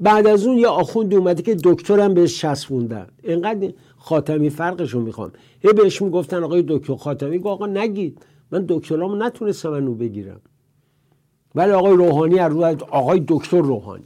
بعد 0.00 0.26
از 0.26 0.46
اون 0.46 0.58
یه 0.58 0.68
آخوندی 0.68 1.16
اومده 1.16 1.42
که 1.42 1.56
دکترم 1.64 2.14
بهش 2.14 2.40
چسبوندن. 2.40 3.06
اینقدر 3.22 3.72
خاتمی 3.98 4.50
فرقش 4.50 4.90
رو 4.90 5.00
می‌خوام. 5.00 5.32
هی 5.60 5.72
بهش 5.72 6.02
می‌گفتن 6.02 6.42
آقای 6.44 6.64
دکتر 6.68 6.94
خاتمی 6.94 7.38
گفت 7.38 7.46
آقا 7.46 7.66
نگید. 7.66 8.26
من 8.50 8.64
دکترامو 8.68 9.16
نتونستم 9.16 9.70
منو 9.70 9.94
بگیرم. 9.94 10.40
ولی 11.54 11.72
آقای 11.72 11.92
روحانی 11.92 12.38
از 12.38 12.52
آقای 12.90 13.24
دکتر 13.28 13.60
روحانی. 13.60 14.04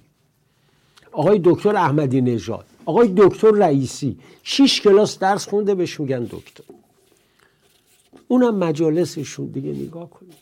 آقای 1.13 1.41
دکتر 1.45 1.77
احمدی 1.77 2.21
نژاد. 2.21 2.65
آقای 2.85 3.13
دکتر 3.17 3.51
رئیسی. 3.51 4.19
شیش 4.43 4.81
کلاس 4.81 5.19
درس 5.19 5.49
خونده 5.49 5.75
بهش 5.75 6.01
میگن 6.01 6.25
دکتر. 6.25 6.65
اونم 8.29 8.55
مجالسشون 8.55 9.47
دیگه 9.47 9.71
نگاه 9.71 10.11
کنید. 10.11 10.35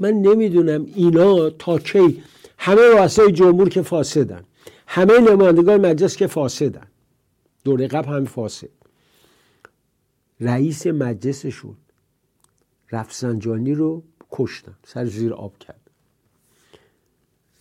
من 0.00 0.10
نمی‌دونم 0.12 0.86
اینا 0.94 1.50
تا 1.50 1.78
کی 1.78 2.22
همه 2.58 2.80
رؤسای 2.80 3.32
جمهور 3.32 3.68
که 3.68 3.82
فاسدن. 3.82 4.44
همه 4.86 5.18
نمایندگان 5.18 5.86
مجلس 5.86 6.16
که 6.16 6.26
فاسدن. 6.26 6.86
دوره 7.64 7.86
قبل 7.86 8.08
هم 8.08 8.24
فاسد. 8.24 8.68
رئیس 10.40 10.86
مجلسشون 10.86 11.76
رفسنجانی 12.92 13.74
رو 13.74 14.02
کشتن 14.34 14.74
سر 14.86 15.04
زیر 15.04 15.32
آب 15.32 15.58
کرد 15.58 15.80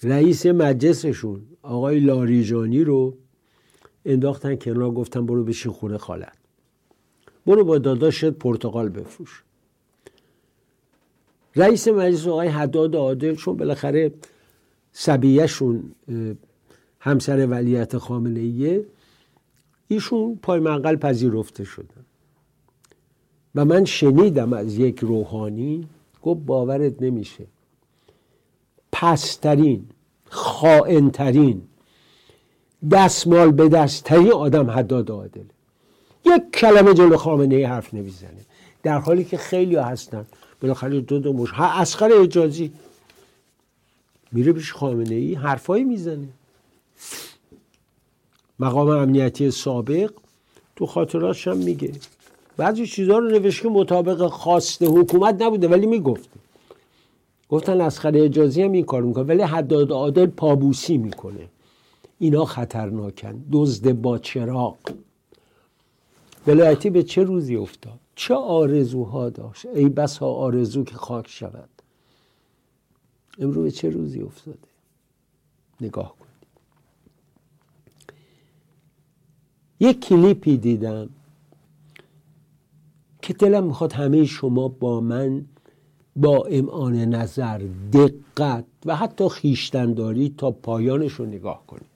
رئیس 0.03 0.45
مجلسشون 0.45 1.41
آقای 1.61 1.99
لاریجانی 1.99 2.83
رو 2.83 3.17
انداختن 4.05 4.55
کنار 4.55 4.91
گفتن 4.91 5.25
برو 5.25 5.43
بشین 5.43 5.71
خونه 5.71 5.97
خالت. 5.97 6.37
برو 7.45 7.63
با 7.65 7.77
داداشت 7.77 8.25
پرتغال 8.25 8.89
بفروش. 8.89 9.43
رئیس 11.55 11.87
مجلس 11.87 12.27
آقای 12.27 12.47
حداد 12.47 12.95
عادل 12.95 13.35
چون 13.35 13.57
بالاخره 13.57 14.13
سبیهشون 14.91 15.91
همسر 16.99 17.47
ولیت 17.47 17.97
خامنه 17.97 18.39
ایه 18.39 18.85
ایشون 19.87 20.39
پای 20.41 20.59
منقل 20.59 20.95
پذیرفته 20.95 21.63
شدن. 21.63 22.05
و 23.55 23.65
من 23.65 23.85
شنیدم 23.85 24.53
از 24.53 24.77
یک 24.77 24.99
روحانی 24.99 25.87
گفت 26.23 26.41
باورت 26.45 27.01
نمیشه. 27.01 27.45
پسترین 28.91 29.85
خائنترین 30.29 31.61
دستمال 32.91 33.51
به 33.51 33.69
دستترین 33.69 34.31
آدم 34.31 34.71
حداد 34.71 35.11
عادل. 35.11 35.43
یک 36.25 36.41
کلمه 36.53 36.93
جلو 36.93 37.17
خامنه 37.17 37.55
ای 37.55 37.63
حرف 37.63 37.93
نمی‌زنه. 37.93 38.45
در 38.83 38.99
حالی 38.99 39.23
که 39.23 39.37
خیلی 39.37 39.75
هستن. 39.75 40.25
بالاخره 40.61 41.01
دو 41.01 41.19
دو 41.19 41.33
مش 41.33 41.49
اسخر 41.57 42.11
اجازی 42.13 42.71
میره 44.31 44.53
پیش 44.53 44.73
خامنه 44.73 45.15
ای 45.15 45.33
حرفایی 45.33 45.83
می‌زنه. 45.83 46.27
مقام 48.59 48.89
امنیتی 48.89 49.51
سابق 49.51 50.11
تو 50.75 50.85
خاطراتش 50.85 51.47
هم 51.47 51.57
میگه. 51.57 51.93
بعضی 52.57 52.87
چیزها 52.87 53.17
رو 53.17 53.29
نوشت 53.29 53.61
که 53.61 53.69
مطابق 53.69 54.27
خواست 54.27 54.81
حکومت 54.81 55.41
نبوده 55.41 55.67
ولی 55.67 55.85
می‌گفته. 55.85 56.39
گفتن 57.49 57.81
اسخر 57.81 58.11
اجازی 58.17 58.61
هم 58.61 58.71
این 58.71 58.85
کار 58.85 59.01
می‌کنه. 59.01 59.23
ولی 59.23 59.41
حداد 59.41 59.91
عادل 59.91 60.25
پابوسی 60.25 60.97
می‌کنه. 60.97 61.49
اینا 62.19 62.45
خطرناکن. 62.45 63.43
دزد 63.51 63.91
با 63.91 64.17
چراغ. 64.17 64.77
ولایتی 66.47 66.89
به 66.89 67.03
چه 67.03 67.23
روزی 67.23 67.55
افتاد؟ 67.55 67.99
چه 68.15 68.33
آرزوها 68.33 69.29
داشت؟ 69.29 69.65
ای 69.65 69.89
بسا 69.89 70.27
آرزو 70.27 70.83
که 70.83 70.95
خاک 70.95 71.27
شود. 71.29 71.69
امرو 73.39 73.63
به 73.63 73.71
چه 73.71 73.89
روزی 73.89 74.21
افتاده؟ 74.21 74.57
نگاه 75.81 76.15
کنید. 76.19 76.33
یک 79.79 79.99
کلیپی 79.99 80.57
دیدم. 80.57 81.09
که 83.23 83.33
دلم 83.33 83.63
می‌خواد 83.63 83.93
همه 83.93 84.25
شما 84.25 84.67
با 84.67 84.99
من 85.01 85.45
با 86.15 86.43
امعان 86.43 86.95
نظر 86.95 87.61
دقت 87.93 88.65
و 88.85 88.95
حتی 88.95 89.29
خیشتنداری 89.29 90.33
تا 90.37 90.51
پایانش 90.51 91.13
رو 91.13 91.25
نگاه 91.25 91.63
کنید. 91.67 91.93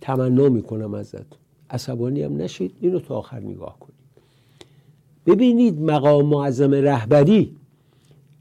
تمنا 0.00 0.48
می‌کنم 0.48 0.94
ازت 0.94 1.26
عصبانی 1.70 2.22
هم 2.22 2.36
نشید 2.36 2.74
اینو 2.80 3.00
تا 3.00 3.18
آخر 3.18 3.40
نگاه 3.40 3.78
کنید. 3.78 3.94
ببینید 5.26 5.80
مقام 5.80 6.26
معظم 6.26 6.74
رهبری 6.74 7.56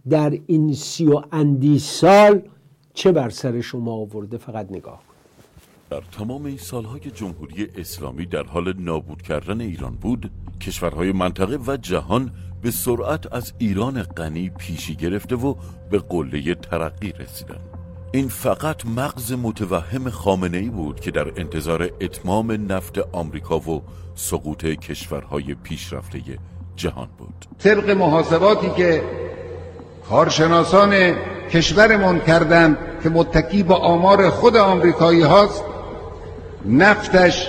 در 0.09 0.39
این 0.47 0.73
سی 0.73 1.05
و 1.05 1.21
اندی 1.31 1.79
سال 1.79 2.41
چه 2.93 3.11
بر 3.11 3.29
سر 3.29 3.61
شما 3.61 3.91
آورده 3.93 4.37
فقط 4.37 4.71
نگاه 4.71 5.08
در 5.89 6.01
تمام 6.17 6.45
این 6.45 6.57
سالهای 6.57 6.99
جمهوری 6.99 7.67
اسلامی 7.77 8.25
در 8.25 8.43
حال 8.43 8.73
نابود 8.77 9.21
کردن 9.21 9.61
ایران 9.61 9.95
بود 9.95 10.31
کشورهای 10.61 11.11
منطقه 11.11 11.59
و 11.67 11.77
جهان 11.77 12.31
به 12.61 12.71
سرعت 12.71 13.33
از 13.33 13.53
ایران 13.57 14.03
غنی 14.03 14.49
پیشی 14.49 14.95
گرفته 14.95 15.35
و 15.35 15.55
به 15.91 15.99
قله 15.99 16.55
ترقی 16.55 17.11
رسیدن. 17.11 17.59
این 18.11 18.27
فقط 18.27 18.85
مغز 18.85 19.33
متوهم 19.33 20.09
خامنه 20.09 20.57
ای 20.57 20.69
بود 20.69 20.99
که 20.99 21.11
در 21.11 21.27
انتظار 21.41 21.89
اتمام 22.01 22.71
نفت 22.71 22.97
آمریکا 23.11 23.59
و 23.59 23.81
سقوط 24.15 24.65
کشورهای 24.65 25.55
پیشرفته 25.63 26.19
جهان 26.75 27.07
بود. 27.17 27.45
طبق 27.59 27.89
محاسباتی 27.89 28.69
که 28.69 29.03
کارشناسان 30.09 31.15
کشورمون 31.51 32.19
کردند 32.19 32.77
که 33.03 33.09
متکی 33.09 33.63
به 33.63 33.73
آمار 33.73 34.29
خود 34.29 34.57
آمریکایی 34.57 35.21
هاست 35.21 35.63
نفتش 36.65 37.47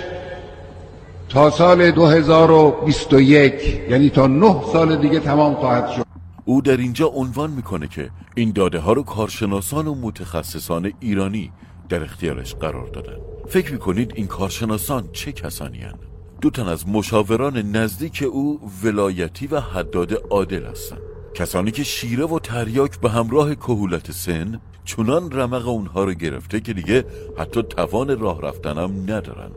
تا 1.28 1.50
سال 1.50 1.90
2021 1.90 3.52
یعنی 3.90 4.10
تا 4.10 4.26
نه 4.26 4.56
سال 4.72 4.96
دیگه 4.96 5.20
تمام 5.20 5.54
خواهد 5.54 5.90
شد. 5.90 6.04
او 6.44 6.62
در 6.62 6.76
اینجا 6.76 7.06
عنوان 7.06 7.50
می‌کنه 7.50 7.88
که 7.88 8.10
این 8.34 8.52
داده 8.52 8.78
ها 8.78 8.92
رو 8.92 9.02
کارشناسان 9.02 9.86
و 9.86 9.94
متخصصان 9.94 10.92
ایرانی 11.00 11.52
در 11.88 12.02
اختیارش 12.02 12.54
قرار 12.54 12.86
دادن. 12.86 13.16
فکر 13.48 13.72
می‌کنید 13.72 14.12
این 14.14 14.26
کارشناسان 14.26 15.08
چه 15.12 15.32
کسانی 15.32 15.78
هن؟ 15.78 15.94
دو 16.40 16.50
تن 16.50 16.68
از 16.68 16.88
مشاوران 16.88 17.56
نزدیک 17.76 18.24
او 18.32 18.60
ولایتی 18.84 19.46
و 19.46 19.60
حداد 19.60 20.12
عادل 20.30 20.66
هستند. 20.66 21.09
کسانی 21.34 21.70
که 21.70 21.84
شیره 21.84 22.24
و 22.24 22.38
تریاک 22.38 23.00
به 23.00 23.10
همراه 23.10 23.54
کهولت 23.54 24.12
سن 24.12 24.60
چنان 24.84 25.32
رمق 25.32 25.68
اونها 25.68 26.04
رو 26.04 26.14
گرفته 26.14 26.60
که 26.60 26.72
دیگه 26.72 27.04
حتی 27.38 27.62
توان 27.62 28.18
راه 28.18 28.40
رفتنم 28.42 29.02
ندارن. 29.02 29.50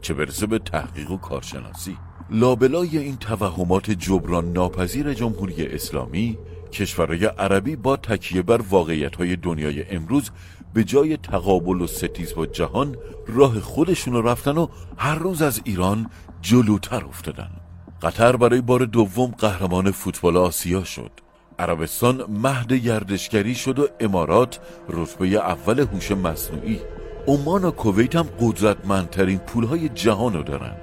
چه 0.00 0.14
برسه 0.14 0.46
به 0.46 0.58
تحقیق 0.58 1.10
و 1.10 1.16
کارشناسی. 1.16 1.96
لابلای 2.30 2.98
این 2.98 3.16
توهمات 3.16 3.90
جبران 3.90 4.52
ناپذیر 4.52 5.14
جمهوری 5.14 5.66
اسلامی 5.66 6.38
کشورهای 6.72 7.24
عربی 7.24 7.76
با 7.76 7.96
تکیه 7.96 8.42
بر 8.42 8.60
واقعیت 8.70 9.16
های 9.16 9.36
دنیای 9.36 9.90
امروز 9.90 10.30
به 10.74 10.84
جای 10.84 11.16
تقابل 11.16 11.80
و 11.80 11.86
ستیز 11.86 12.34
با 12.34 12.46
جهان 12.46 12.96
راه 13.26 13.60
خودشون 13.60 14.24
رفتن 14.24 14.58
و 14.58 14.66
هر 14.96 15.14
روز 15.14 15.42
از 15.42 15.60
ایران 15.64 16.10
جلوتر 16.42 17.04
افتادن. 17.04 17.59
قطر 18.02 18.36
برای 18.36 18.60
بار 18.60 18.84
دوم 18.84 19.34
قهرمان 19.38 19.90
فوتبال 19.90 20.36
آسیا 20.36 20.84
شد. 20.84 21.10
عربستان 21.58 22.24
مهد 22.28 22.72
گردشگری 22.72 23.54
شد 23.54 23.78
و 23.78 23.88
امارات 24.00 24.58
رتبه 24.88 25.26
اول 25.26 25.80
هوش 25.80 26.10
مصنوعی. 26.10 26.80
عمان 27.26 27.64
و 27.64 27.70
کویت 27.70 28.16
هم 28.16 28.28
قدرتمندترین 28.40 29.38
پولهای 29.38 29.88
جهان 29.88 30.32
رو 30.32 30.42
دارن. 30.42 30.76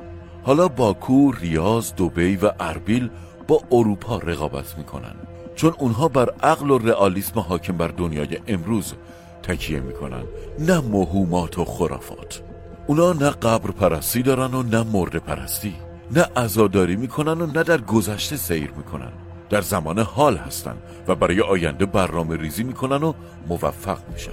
حالا 0.43 0.67
باکو، 0.67 1.31
ریاض، 1.31 1.93
دوبی 1.93 2.35
و 2.35 2.51
اربیل 2.59 3.09
با 3.47 3.61
اروپا 3.71 4.17
رقابت 4.17 4.77
می‌کنن. 4.77 5.15
چون 5.55 5.73
اونها 5.79 6.07
بر 6.07 6.29
عقل 6.29 6.71
و 6.71 6.77
رئالیسم 6.77 7.39
حاکم 7.39 7.77
بر 7.77 7.87
دنیای 7.87 8.39
امروز 8.47 8.93
تکیه 9.43 9.79
می‌کنن. 9.79 10.23
نه 10.59 10.79
موهومات 10.79 11.57
و 11.57 11.65
خرافات. 11.65 12.41
اونا 12.87 13.13
نه 13.13 13.29
قبر 13.29 13.71
پرستی 13.71 14.21
دارن 14.21 14.53
و 14.53 14.63
نه 14.63 14.83
مرد 14.83 15.15
پرستی. 15.15 15.86
نه 16.11 16.27
ازاداری 16.35 16.95
می‌کنن 16.95 17.41
و 17.41 17.45
نه 17.45 17.63
در 17.63 17.81
گذشته 17.81 18.37
سیر 18.37 18.71
می‌کنن. 18.77 19.11
در 19.49 19.61
زمان 19.61 19.99
حال 19.99 20.37
هستن 20.37 20.75
و 21.07 21.15
برای 21.15 21.41
آینده 21.41 21.85
برنامه 21.85 22.35
ریزی 22.35 22.63
می‌کنن 22.63 23.03
و 23.03 23.13
موفق 23.47 23.99
میشن. 24.13 24.31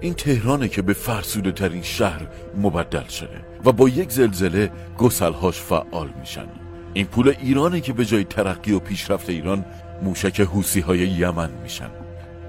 این 0.00 0.14
تهرانه 0.14 0.68
که 0.68 0.82
به 0.82 0.92
فرسوده 0.92 1.52
ترین 1.52 1.82
شهر 1.82 2.26
مبدل 2.56 3.08
شده 3.08 3.44
و 3.64 3.72
با 3.72 3.88
یک 3.88 4.10
زلزله 4.10 4.70
گسلهاش 4.98 5.60
فعال 5.60 6.10
میشن. 6.20 6.46
این 6.94 7.06
پول 7.06 7.34
ایرانه 7.40 7.80
که 7.80 7.92
به 7.92 8.04
جای 8.04 8.24
ترقی 8.24 8.72
و 8.72 8.78
پیشرفت 8.78 9.30
ایران 9.30 9.64
موشک 10.02 10.40
حوسی 10.40 10.80
های 10.80 10.98
یمن 10.98 11.50
میشن. 11.62 11.90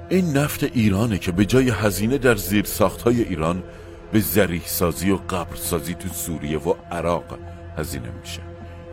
این 0.09 0.37
نفت 0.37 0.63
ایرانه 0.63 1.17
که 1.17 1.31
به 1.31 1.45
جای 1.45 1.69
هزینه 1.69 2.17
در 2.17 2.35
زیر 2.35 2.65
ساخت 2.65 3.01
های 3.01 3.23
ایران 3.23 3.63
به 4.11 4.19
زریح 4.19 4.61
سازی 4.65 5.11
و 5.11 5.17
قبر 5.17 5.55
سازی 5.55 5.93
تو 5.93 6.09
سوریه 6.09 6.59
و 6.59 6.73
عراق 6.91 7.37
هزینه 7.77 8.09
میشه. 8.21 8.46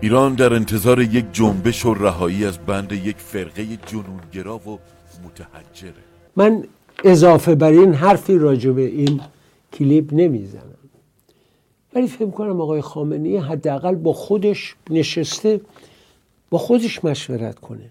ایران 0.04 0.34
در 0.34 0.54
انتظار 0.54 1.02
یک 1.02 1.24
جنبش 1.32 1.86
و 1.86 1.94
رهایی 1.94 2.44
از 2.44 2.58
بند 2.58 2.92
یک 2.92 3.16
فرقه 3.16 3.64
جنونگرا 3.86 4.56
و 4.56 4.78
متحجره 5.24 6.02
من 6.36 6.64
اضافه 7.04 7.54
بر 7.54 7.70
این 7.70 7.94
حرفی 7.94 8.38
راجع 8.38 8.70
به 8.70 8.82
این 8.82 9.20
کلیپ 9.72 10.08
نمی‌زنم. 10.12 10.62
ولی 11.94 12.06
فکر 12.06 12.30
کنم 12.30 12.60
آقای 12.60 12.80
خامنه‌ای 12.80 13.36
حداقل 13.36 13.94
با 13.94 14.12
خودش 14.12 14.74
نشسته 14.90 15.60
با 16.50 16.58
خودش 16.58 17.04
مشورت 17.04 17.58
کنه. 17.58 17.90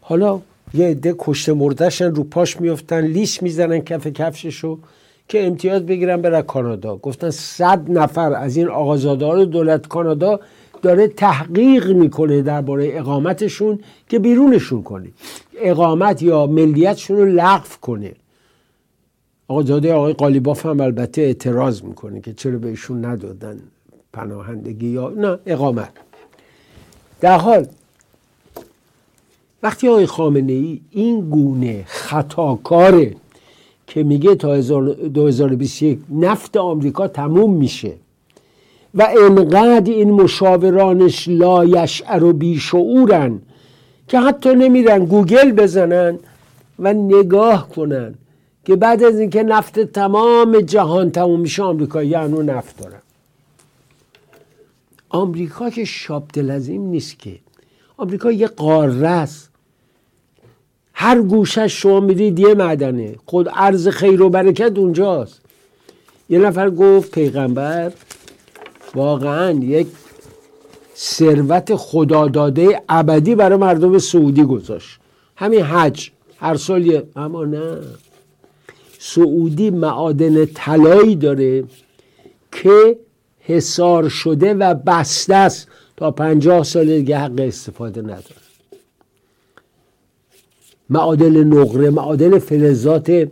حالا 0.00 0.40
یه 0.74 0.86
عده 0.86 1.14
کشته 1.18 1.52
مردشن 1.52 2.14
رو 2.14 2.24
پاش 2.24 2.60
میفتن 2.60 3.00
لیس 3.00 3.42
می‌زنن 3.42 3.78
کف 3.78 4.06
کفششو 4.06 4.78
که 5.28 5.46
امتیاز 5.46 5.86
بگیرن 5.86 6.22
برن 6.22 6.42
کانادا. 6.42 6.96
گفتن 6.96 7.30
صد 7.30 7.90
نفر 7.90 8.32
از 8.32 8.56
این 8.56 8.68
آقازادار 8.68 9.44
دولت 9.44 9.86
کانادا 9.86 10.40
داره 10.82 11.08
تحقیق 11.08 11.90
می‌کنه 11.90 12.42
درباره 12.42 12.90
اقامتشون 12.92 13.78
که 14.08 14.18
بیرونشون 14.18 14.82
کنه. 14.82 15.08
اقامت 15.56 16.22
یا 16.22 16.46
ملیتشون 16.46 17.16
رو 17.16 17.24
لغو 17.26 17.68
کنه. 17.80 18.12
آقازاده 19.48 19.92
آقای 19.92 20.12
قالیباف 20.12 20.66
هم 20.66 20.80
البته 20.80 21.22
اعتراض 21.22 21.82
می‌کنه 21.82 22.20
که 22.20 22.32
چرا 22.32 22.58
بهشون 22.58 23.04
ندادن 23.04 23.60
پناهندگی 24.12 24.88
یا 24.88 25.08
نه 25.08 25.38
اقامت. 25.46 25.92
در 27.20 27.38
حال 27.38 27.66
وقتی 29.62 29.88
آقای 29.88 30.06
خامنه 30.06 30.52
ای 30.52 30.80
این 30.90 31.30
گونه 31.30 31.84
خطاکاره 31.86 33.16
که 33.86 34.02
میگه 34.02 34.34
تا 34.34 34.60
2021 34.60 35.98
نفت 36.10 36.56
آمریکا 36.56 37.08
تموم 37.08 37.54
میشه 37.54 37.92
و 38.94 39.08
انقدر 39.20 39.92
این 39.92 40.10
مشاورانش 40.10 41.28
لایشعر 41.28 42.24
و 42.24 42.32
بیشعورن 42.32 43.40
که 44.08 44.20
حتی 44.20 44.54
نمیرن 44.54 45.04
گوگل 45.04 45.52
بزنن 45.52 46.18
و 46.78 46.92
نگاه 46.92 47.68
کنن 47.68 48.14
که 48.64 48.76
بعد 48.76 49.02
از 49.02 49.20
اینکه 49.20 49.42
نفت 49.42 49.80
تمام 49.80 50.60
جهان 50.60 51.10
تموم 51.10 51.40
میشه 51.40 51.62
آمریکا 51.62 52.00
هنو 52.00 52.42
نفت 52.42 52.78
دارن. 52.78 53.02
آمریکا 55.08 55.70
که 55.70 55.84
شاب 55.84 56.28
دلزیم 56.32 56.82
نیست 56.82 57.18
که. 57.18 57.38
آمریکا 57.96 58.32
یه 58.32 58.46
قاره 58.46 59.08
است. 59.08 59.50
هر 60.94 61.20
گوشش 61.20 61.82
شما 61.82 62.00
می‌دید 62.00 62.38
یه 62.38 62.54
معدنه. 62.54 63.14
خود 63.26 63.48
عرض 63.48 63.88
خیر 63.88 64.22
و 64.22 64.28
برکت 64.28 64.78
اونجاست. 64.78 65.40
یه 66.28 66.38
نفر 66.38 66.70
گفت 66.70 67.10
پیغمبر 67.10 67.92
واقعا 68.94 69.50
یک 69.50 69.86
ثروت 70.96 71.74
خداداده 71.74 72.82
ابدی 72.88 73.34
برای 73.34 73.58
مردم 73.58 73.98
سعودی 73.98 74.42
گذاشت. 74.44 74.98
همین 75.36 75.62
حج 75.62 76.10
هر 76.36 76.56
سال 76.56 76.86
یه 76.86 77.02
اما 77.16 77.44
نه. 77.44 77.78
سعودی 78.98 79.70
معادن 79.70 80.44
طلایی 80.44 81.16
داره 81.16 81.64
که 82.52 82.98
حسار 83.40 84.08
شده 84.08 84.54
و 84.54 84.74
بسته 84.74 85.34
است. 85.34 85.68
تا 85.96 86.10
پنجاه 86.10 86.64
سال 86.64 86.86
دیگه 86.86 87.18
حق 87.18 87.40
استفاده 87.40 88.02
نداره. 88.02 88.22
معادل 90.90 91.44
نقره 91.44 91.90
معادل 91.90 92.38
فلزات 92.38 93.28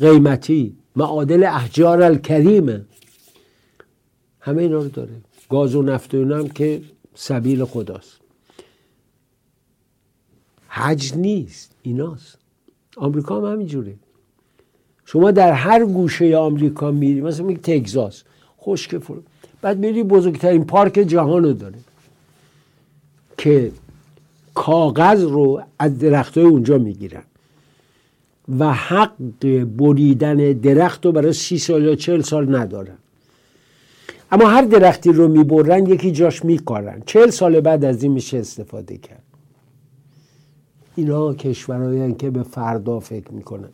قیمتی 0.00 0.76
معادل 0.96 1.44
احجار 1.44 2.02
الکریمه 2.02 2.84
همه 4.42 4.62
اینا 4.62 4.78
رو 4.78 4.88
داره. 4.88 5.10
گاز 5.50 5.74
و 5.74 5.82
نفت 5.82 6.14
و 6.14 6.18
اینا 6.18 6.38
هم 6.38 6.48
که 6.48 6.82
سبیل 7.14 7.64
خداست. 7.64 8.20
حج 10.68 11.14
نیست 11.16 11.74
ایناست. 11.82 12.38
آمریکا 12.96 13.38
هم 13.38 13.52
همینجوره. 13.52 13.94
شما 15.04 15.30
در 15.30 15.52
هر 15.52 15.84
گوشه 15.84 16.36
آمریکا 16.36 16.90
میری 16.90 17.20
مثلا 17.20 17.46
میگه 17.46 17.60
تگزاس 17.60 18.22
خشک 18.60 18.98
فرو 18.98 19.22
بعد 19.62 19.78
میری 19.78 20.02
بزرگترین 20.02 20.64
پارک 20.64 20.92
جهان 20.92 21.44
رو 21.44 21.52
داره 21.52 21.78
که 23.38 23.72
کاغذ 24.54 25.22
رو 25.22 25.62
از 25.78 25.98
درخت 25.98 26.38
های 26.38 26.46
اونجا 26.46 26.78
می‌گیرن 26.78 27.22
و 28.58 28.72
حق 28.72 29.16
بریدن 29.76 30.36
درخت 30.52 31.06
رو 31.06 31.12
برای 31.12 31.32
سی 31.32 31.58
سال 31.58 31.82
یا 31.84 31.94
چل 31.94 32.20
سال 32.20 32.56
ندارن. 32.56 32.98
اما 34.32 34.48
هر 34.48 34.62
درختی 34.62 35.12
رو 35.12 35.28
می‌برن 35.28 35.86
یکی 35.86 36.12
جاش 36.12 36.44
میکارن. 36.44 37.02
چهل 37.06 37.30
سال 37.30 37.60
بعد 37.60 37.84
از 37.84 38.02
این 38.02 38.12
میشه 38.12 38.38
استفاده 38.38 38.96
کرد. 38.96 39.22
اینا 40.96 41.34
کشورهایی 41.34 42.14
که 42.14 42.30
به 42.30 42.42
فردا 42.42 43.00
فکر 43.00 43.32
می‌کنن. 43.32 43.68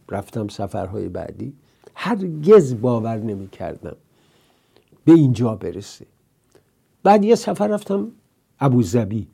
رفتم 0.10 0.48
سفرهای 0.48 1.10
بعدی 1.10 1.54
هرگز 1.96 2.82
باور 2.82 3.18
نمی 3.18 3.48
کردم 3.48 3.96
به 5.06 5.12
اینجا 5.12 5.56
برسه. 5.56 6.06
بعد 7.04 7.26
یه 7.26 7.36
سفر 7.36 7.68
رفتم 7.68 8.08
ابوظبی. 8.60 9.28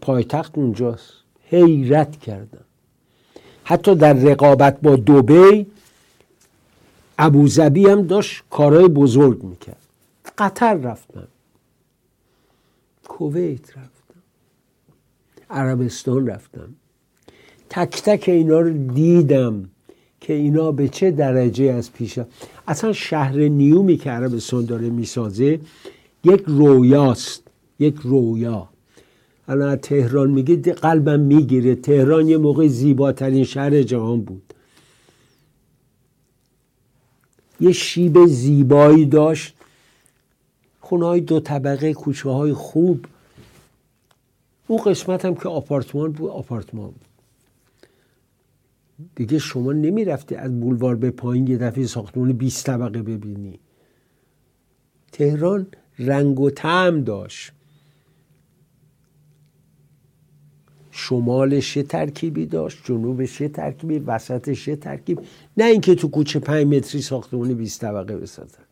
پایتخت 0.00 0.58
اونجاست. 0.58 1.12
حیرت 1.48 2.20
کردم. 2.20 2.64
حتی 3.64 3.94
در 3.94 4.12
رقابت 4.12 4.80
با 4.80 4.96
دوبی 4.96 5.66
ابوظبی 7.18 7.86
هم 7.86 8.02
داشت 8.02 8.42
کارهای 8.50 8.88
بزرگ 8.88 9.42
می‌کرد. 9.42 9.76
قطر 10.38 10.74
رفتم. 10.74 11.28
کویت 13.08 13.68
رفتم. 13.68 14.20
عربستان 15.50 16.26
رفتم. 16.26 16.74
تک 17.70 18.02
تک 18.02 18.28
اینا 18.28 18.60
رو 18.60 18.92
دیدم 18.94 19.70
که 20.20 20.32
اینا 20.32 20.72
به 20.72 20.88
چه 20.88 21.10
درجه 21.10 21.64
از 21.64 21.92
پیش 21.92 22.18
اصلا 22.68 22.92
شهر 22.92 23.36
نیومی 23.36 23.96
که 23.96 24.10
عربستان 24.10 24.64
داره 24.64 24.90
می‌سازه 24.90 25.60
یک 26.24 26.42
رویاست. 26.46 27.42
یک 27.78 27.96
رویا. 28.02 28.68
الان 29.50 29.76
تهران 29.76 30.30
میگه 30.30 30.72
قلبم 30.72 31.20
می‌گیره. 31.20 31.74
تهران 31.74 32.28
یه 32.28 32.38
موقع 32.38 32.66
زیباترین 32.66 33.44
شهر 33.44 33.82
جهان 33.82 34.20
بود. 34.20 34.54
یه 37.60 37.72
شیب 37.72 38.26
زیبایی 38.26 39.06
داشت. 39.06 39.54
خونه 40.80 41.06
های 41.06 41.20
دو 41.20 41.40
طبقه 41.40 41.94
کوچه 41.94 42.30
های 42.30 42.52
خوب. 42.52 43.06
اون 44.66 44.82
قسمت 44.82 45.24
هم 45.24 45.34
که 45.34 45.48
آپارتمان 45.48 46.12
بود 46.12 46.30
آپارتمان 46.30 46.86
بود. 46.90 47.06
دیگه 49.14 49.38
شما 49.38 49.72
نمی‌رفتی 49.72 50.34
از 50.34 50.60
بولوار 50.60 50.96
به 50.96 51.10
پایین 51.10 51.46
یه 51.46 51.56
دفعه 51.56 51.86
ساختمان 51.86 52.32
20 52.32 52.66
طبقه 52.66 53.02
ببینی. 53.02 53.58
تهران 55.12 55.66
رنگ 55.98 56.40
و 56.40 56.50
طعم 56.50 57.00
داشت. 57.00 57.52
شمالش 60.90 61.76
یه 61.76 61.82
ترکیبی 61.82 62.46
داشت 62.46 62.78
جنوبش 62.84 63.40
یه 63.40 63.48
ترکیبی 63.48 63.98
وسطش 63.98 64.68
یه 64.68 64.76
ترکیب. 64.76 65.20
نه 65.56 65.64
اینکه 65.64 65.94
تو 65.94 66.08
کوچه 66.08 66.38
پنج 66.38 66.66
متری 66.66 67.02
ساختمون 67.02 67.54
20 67.54 67.80
طبقه 67.80 68.16
بسازن. 68.16 68.64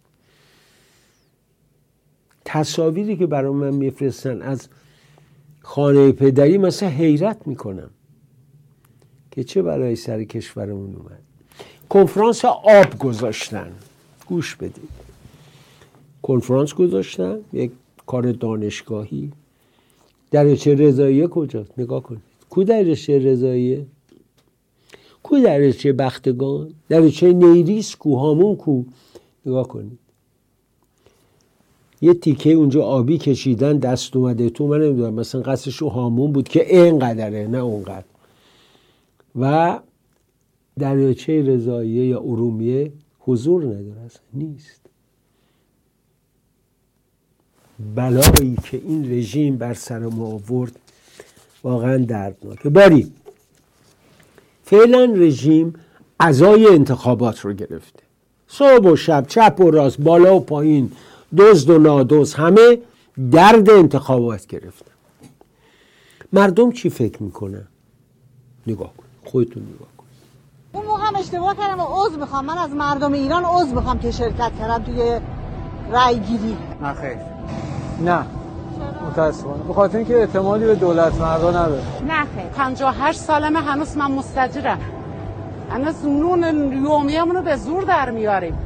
تصاویری 2.45 3.17
که 3.17 3.27
برای 3.27 3.53
من 3.53 3.75
میفرستن 3.75 4.43
از 4.43 4.69
خانه 5.61 6.13
پدری 6.13 6.59
مثلا 6.59 6.89
حیرت 6.89 7.47
می‌کنم 7.47 7.91
که 9.31 9.45
چه 9.45 9.63
برای 9.63 9.97
سر 9.97 10.25
کشورمون 10.25 10.95
اومد. 10.95 11.23
کنفرانس 11.89 12.45
آب 12.45 12.99
گذاشتن. 12.99 13.73
گوش 14.27 14.57
بدید. 14.57 14.89
کنفرانس 16.23 16.75
گذاشتن 16.75 17.39
یک 17.53 17.71
کار 18.07 18.33
دانشگاهی. 18.33 19.33
درجه 20.31 20.75
رضاییه 20.75 21.27
کجاست؟ 21.27 21.79
نگاه 21.79 22.03
کنید 22.03 22.23
کو 22.51 22.65
درجه 22.65 23.19
رضاییه؟ 23.19 23.87
کو 25.23 25.39
درجه 25.39 25.93
بختگان؟ 25.93 26.75
درجه 26.89 27.33
نیریس 27.33 27.97
کو 27.97 28.17
هامون 28.17 28.57
کو؟ 28.57 28.83
نگاه 29.47 29.69
کنید 29.69 29.99
یه 32.01 32.15
تیکه 32.15 32.51
اونجا 32.51 32.85
آبی 32.85 33.19
کشیدن 33.19 33.79
دست 33.79 34.17
اومده. 34.17 34.51
تو 34.51 34.67
من 34.67 34.83
نمی‌دونم 34.83 35.15
مثلا 35.15 35.41
قصدش 35.41 35.77
رو 35.77 35.89
هامون 35.89 36.33
بود 36.33 36.49
که 36.49 36.77
اینقدره 36.77 37.47
نه 37.47 37.59
اونقدر. 37.59 38.05
و 39.37 39.79
دریاچه 40.79 41.43
رضاییه 41.43 42.07
یا 42.07 42.21
ارومیه 42.21 42.93
حضور 43.19 43.65
نداره 43.65 44.11
نیست. 44.35 44.78
بلایی 47.95 48.57
که 48.65 48.77
این 48.85 49.13
رژیم 49.13 49.57
بر 49.57 49.75
سر 49.75 49.99
ما 49.99 50.27
آورد 50.27 50.73
واقعا 51.63 51.97
دردناکه 51.97 52.69
باری 52.69 53.13
فعلا 54.65 55.05
رژیم 55.05 55.75
ازای 56.21 56.67
انتخابات 56.67 57.41
رو 57.41 57.53
گرفته. 57.53 58.03
صبح 58.49 58.93
و 58.93 58.97
شب 58.97 59.27
چپ 59.29 59.61
و 59.61 59.71
راست 59.71 60.01
بالا 60.01 60.37
و 60.37 60.41
پایین 60.41 60.93
دزد 61.37 61.71
و 61.71 61.79
نادزد 61.79 62.39
همه 62.39 62.79
درد 63.31 63.71
انتخابات 63.71 64.47
گرفتن 64.47 64.93
مردم 66.33 66.73
چی 66.73 66.91
فکر 66.91 67.23
می‌کنن؟ 67.23 67.67
نگاه 68.67 68.93
کن. 68.97 69.05
خودتون 69.25 69.63
نگاه 69.63 69.89
کن. 69.99 70.05
اون 70.73 70.87
موقع 70.87 71.03
هم 71.03 71.17
اشتباه 71.17 71.57
کردم 71.57 71.81
و 71.81 71.87
عضو 71.89 72.19
می‌خوام. 72.21 72.45
من 72.45 72.59
از 72.59 72.71
مردم 72.71 73.13
ایران 73.13 73.45
عضو 73.45 73.75
می‌خوام 73.75 73.99
که 73.99 74.11
شرکت 74.11 74.53
کردم 74.59 74.85
توی 74.85 75.21
رای 75.93 76.21
گیری 76.21 76.57
نه 76.83 76.95
خیر 76.95 77.38
نه. 78.01 78.23
متاسفانه. 79.11 79.63
به 79.63 79.75
خاطر 79.75 79.99
اینکه 79.99 80.17
اعتمادی 80.17 80.65
به 80.65 80.75
دولت 80.75 81.21
مردا 81.21 81.51
نداره. 81.51 81.83
نه 82.09 82.25
خیر. 82.37 82.45
58 82.57 83.21
سالمه 83.21 83.61
هنوز 83.61 83.97
من 83.97 84.11
مستجرم. 84.13 84.79
هنوز 85.71 86.07
نون 86.07 86.73
یومیمون 86.73 87.37
رو 87.37 87.43
به 87.43 87.57
زور 87.57 87.83
در 87.83 88.11
میاریم. 88.11 88.59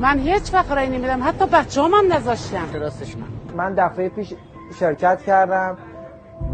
من 0.00 0.18
هیچ 0.18 0.54
وقت 0.54 0.72
رای 0.72 0.88
نمیدم. 0.88 1.20
حتی 1.22 1.46
بچه 1.46 1.82
هم, 1.82 1.90
هم 1.90 2.12
نذاشتم 2.12 2.80
راستش 2.80 3.16
من. 3.16 3.56
من 3.56 3.74
دفعه 3.74 4.08
پیش 4.08 4.32
شرکت 4.78 5.22
کردم 5.22 5.78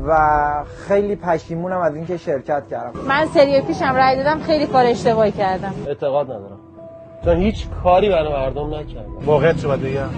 و 0.07 0.15
خیلی 0.89 1.17
پشیمونم 1.17 1.81
از 1.81 1.95
اینکه 1.95 2.17
شرکت 2.17 2.63
کردم. 2.71 3.01
من 3.09 3.27
سری 3.27 3.61
پیشم 3.61 3.95
رای 3.95 4.17
دادم. 4.17 4.41
خیلی 4.41 4.67
کار 4.67 4.87
اشتباهی 4.87 5.33
کردم. 5.33 5.75
اعتقاد 5.87 6.27
ندارم. 6.27 6.59
چون 7.25 7.37
هیچ 7.37 7.67
کاری 7.85 8.09
برای 8.09 8.33
مردم 8.33 8.75
نکردم. 8.75 9.27
واقعیت 9.27 9.61
شو 9.61 9.69
بگم؟ 9.69 10.09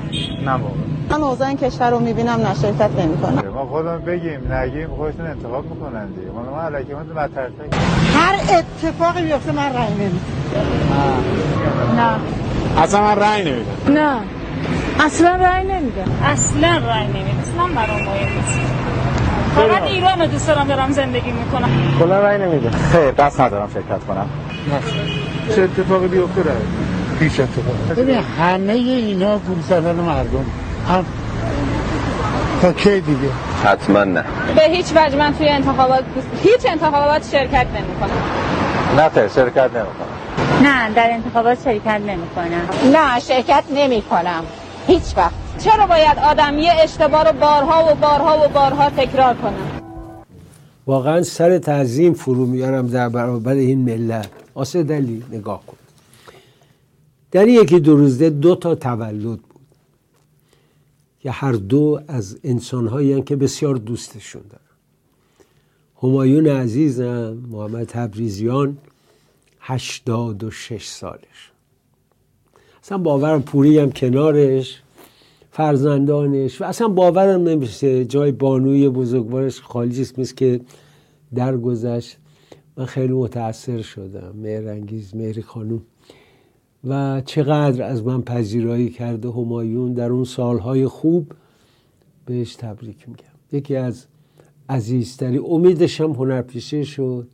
نه 0.45 0.51
واقعا. 0.51 0.85
من 1.11 1.23
اوضاع 1.23 1.49
این 1.49 1.57
کشور 1.57 1.91
رو 1.91 1.99
می‌بینم 1.99 2.31
نه 2.31 2.55
شرکت 2.55 2.91
نمی‌کنم. 2.99 3.49
ما 3.55 3.67
خودمون 3.67 3.99
بگیم 3.99 4.53
نگیم 4.53 4.89
خودشون 4.97 5.27
انتخاب 5.27 5.65
می‌کنن 5.65 6.07
دیگه. 6.07 6.31
ما 6.33 6.43
ما 6.51 6.63
علیکی 6.63 6.93
ما 6.93 7.01
هر 8.15 8.35
اتفاقی 8.59 9.23
بیفته 9.23 9.53
من 9.53 9.75
رای 9.75 9.91
نمیدم. 9.91 10.21
نه. 11.97 12.17
اصلا 12.83 13.01
من 13.01 13.17
رای 13.17 13.45
نمیدم. 13.45 14.01
نه. 14.01 14.17
اصلا 15.01 15.37
رای 15.37 15.65
نمیدم. 15.65 16.11
اصلا 16.25 16.69
رای 16.77 17.07
نمیدم. 17.07 17.41
اصلا 17.43 17.65
برام 17.75 18.01
مهم 18.03 18.37
نیست. 18.37 18.61
فقط 19.55 19.83
ایران 19.83 20.21
رو 20.21 20.27
دوست 20.27 20.49
دارم 20.49 20.67
دارم 20.67 20.93
زندگی 20.93 21.31
می‌کنم. 21.31 21.69
کلا 21.99 22.21
رای 22.21 22.39
نمیدم. 22.39 22.71
خیر 22.71 23.11
دست 23.11 23.41
ندارم 23.41 23.69
شرکت 23.75 24.05
کنم. 24.05 24.27
چه 25.57 25.63
اتفاقی 25.63 26.09
بیفته 26.09 26.43
رای 26.43 26.57
هیچ 27.21 27.41
اتفاقی 27.41 28.03
ببین 28.03 28.19
همه 28.19 28.73
اینا 28.73 29.39
گول 29.39 29.61
زدن 29.69 29.95
مردم. 29.95 30.45
هم 30.89 31.05
تا 32.63 32.73
کی 32.73 33.01
دیگه؟ 33.01 33.31
حتما 33.65 34.05
نه. 34.05 34.25
به 34.57 34.63
هیچ 34.63 34.87
وجه 34.97 35.17
من 35.17 35.35
توی 35.35 35.49
انتخابات 35.49 36.05
هیچ 36.43 36.67
انتخابات 36.69 37.31
شرکت 37.33 37.67
نمی‌کنم. 37.67 38.11
نه 38.97 39.09
خیر 39.09 39.29
شرکت 39.29 39.59
نمی‌کنم. 39.59 40.15
نه 40.63 40.95
در 40.95 41.11
انتخابات 41.11 41.65
شرکت 41.65 42.01
نمی‌کنم. 42.07 42.69
نه 42.93 43.21
شرکت 43.21 43.65
نمی‌کنم. 43.75 44.45
هیچ 44.87 45.03
وقت. 45.17 45.35
چرا 45.59 45.87
باید 45.87 46.19
آدم 46.31 46.59
یه 46.59 46.73
اشتباه 46.83 47.25
رو 47.25 47.33
بارها 47.33 47.93
و 47.93 47.95
بارها 47.95 48.45
و 48.45 48.49
بارها 48.49 48.91
تکرار 48.91 49.35
کنه؟ 49.35 49.53
واقعا 50.87 51.23
سر 51.23 51.59
تعظیم 51.59 52.13
فرو 52.13 52.47
میارم 52.47 52.87
در 52.87 53.09
برابر 53.09 53.53
این 53.53 53.79
ملت. 53.79 54.29
آسه 54.55 54.83
دلی 54.83 55.23
نگاه 55.33 55.61
کن. 55.67 55.77
در 57.35 57.49
یکی 57.49 57.81
دو 57.81 57.97
روزه 57.97 58.31
دو 58.31 58.55
تا 58.55 58.75
تولد 58.75 59.23
بود 59.23 59.65
که 61.21 61.31
هر 61.31 61.53
دو 61.53 62.01
از 62.09 62.39
انسانهایی 62.45 63.23
که 63.23 63.37
بسیار 63.37 63.77
دوستشون 63.77 64.43
دارم 64.43 64.61
همایون 66.03 66.47
عزیزم 66.47 67.39
محمد 67.51 67.85
تبریزیان 67.85 68.79
هشتاد 69.61 70.45
و 70.45 70.51
شش 70.51 70.87
سالش. 70.87 71.53
اصلا 72.83 72.99
باورم 72.99 73.43
پوری 73.43 73.79
هم 73.79 73.93
کنارش 73.93 74.83
فرزندانش 75.51 76.61
و 76.61 76.65
اصلا 76.65 76.89
باورم 76.89 77.43
نمیشه 77.43 78.05
جای 78.05 78.33
بانوی 78.33 78.89
بزرگوارش 78.89 79.61
خالی 79.61 80.01
مثل 80.19 80.35
که 80.35 80.61
درگذشت. 81.35 82.17
من 82.77 82.85
خیلی 82.85 83.13
متاثر 83.13 83.83
شدم. 83.83 84.35
مهرنگیز 84.37 85.15
مهری 85.15 85.43
خانوم 85.43 85.83
و 86.87 87.23
چقدر 87.25 87.83
از 87.85 88.05
من 88.05 88.23
پذیرایی 88.23 88.91
کرده 88.91 89.31
همایون 89.31 89.93
در 89.93 90.11
اون 90.11 90.25
سالهای 90.25 90.87
خوب 90.87 91.33
بهش 92.27 92.57
تبریک 92.57 93.09
میگم. 93.09 93.25
یکی 93.53 93.77
از 93.77 94.07
عزیزتری 94.69 95.39
امیدش 95.39 96.01
هم 96.01 96.11
هنرپیشه 96.11 96.85
شد 96.85 97.29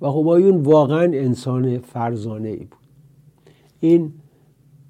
و 0.00 0.06
همایون 0.06 0.62
واقعا 0.62 1.02
انسان 1.02 1.78
فرزانه 1.78 2.48
ای 2.48 2.56
بود. 2.64 2.78
این 3.80 4.12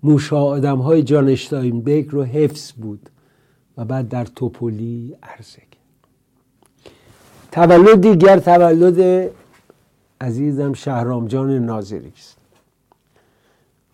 موشا 0.02 0.42
آدم 0.42 0.78
های 0.78 1.02
جانشتاین 1.02 1.81
بیگ 1.81 2.07
رو 2.11 2.22
حفظ 2.22 2.72
بود 2.72 3.11
و 3.76 3.85
بعد 3.85 4.09
در 4.09 4.24
توپولی 4.24 5.16
عرضه 5.22 5.62
تولد 7.52 8.00
دیگر 8.00 8.38
تولد 8.38 9.31
عزیزم 10.20 10.72
شهرام 10.72 11.26
جان 11.26 11.50
ناظری 11.50 12.12
است. 12.16 12.38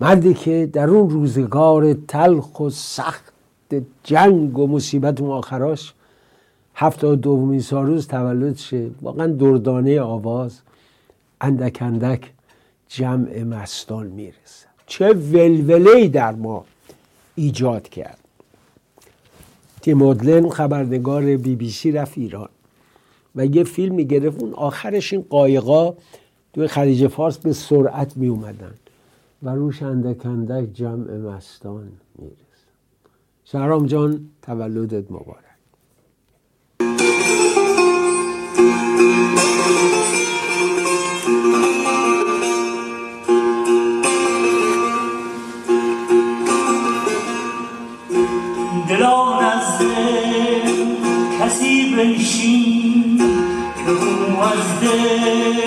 مردی 0.01 0.35
که 0.35 0.71
در 0.73 0.91
اون 0.91 1.11
روزگار 1.11 1.95
تلخ 1.95 2.61
و 2.61 2.71
سخت 2.71 3.33
جنگ 4.05 4.59
و 4.59 4.67
مصیبت 4.67 5.21
و 5.21 5.31
آخراش 5.31 5.95
هفتاد 6.75 7.21
دومین 7.21 7.61
سالروز 7.61 8.09
تولد 8.09 8.57
شه. 8.57 8.91
واقعا 9.03 9.27
دردانه 9.27 10.01
آواز 10.01 10.61
اندک 11.41 11.79
اندک 11.81 12.33
جمع 12.89 13.43
مستان 13.43 14.07
می‌رسه. 14.07 14.67
چه 14.87 15.13
ولوله 15.13 16.09
در 16.09 16.33
ما 16.33 16.65
ایجاد 17.35 17.89
کرد. 17.89 18.19
تیمودلن 19.83 20.49
خبرنگار 20.49 21.37
بی 21.37 21.57
بی 21.57 21.71
سی 21.71 21.93
رفت 21.93 22.19
ایران 22.19 22.49
و 23.37 23.47
یه 23.47 23.65
فیلم 23.65 23.97
گرفت. 23.97 24.43
اون 24.43 24.55
آخرش 24.55 25.13
این 25.13 25.25
قایقا 25.31 25.95
توی 26.53 26.67
خلیج 26.67 27.07
فارس 27.07 27.39
به 27.39 27.53
سرعت 27.53 28.17
می 28.17 28.29
اومدن 28.29 28.75
و 29.43 29.49
روش 29.51 29.83
اندک 29.83 30.27
جمع 30.73 31.17
مستان 31.17 31.93
می‌رسه 32.19 32.39
شهرام 33.45 33.87
جان 33.87 34.31
تولدت 34.43 35.11
مبارک. 35.11 35.45
دلان 48.89 49.45
از 49.45 49.83
کسی 51.41 51.97
بنشین 51.97 53.19
که 53.85 53.91
او 53.91 54.43
از 54.43 54.81
دل 54.81 55.58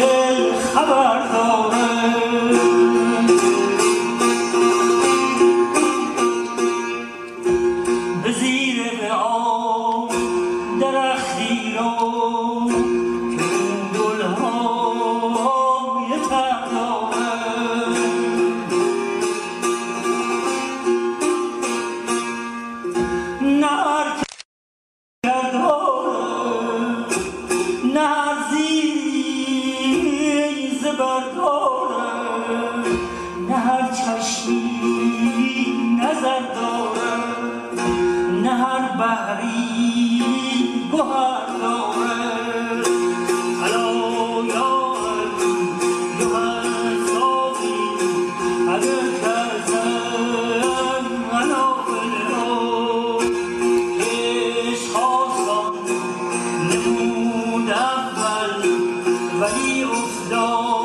ولی 59.42 59.84
افتاد 59.84 60.81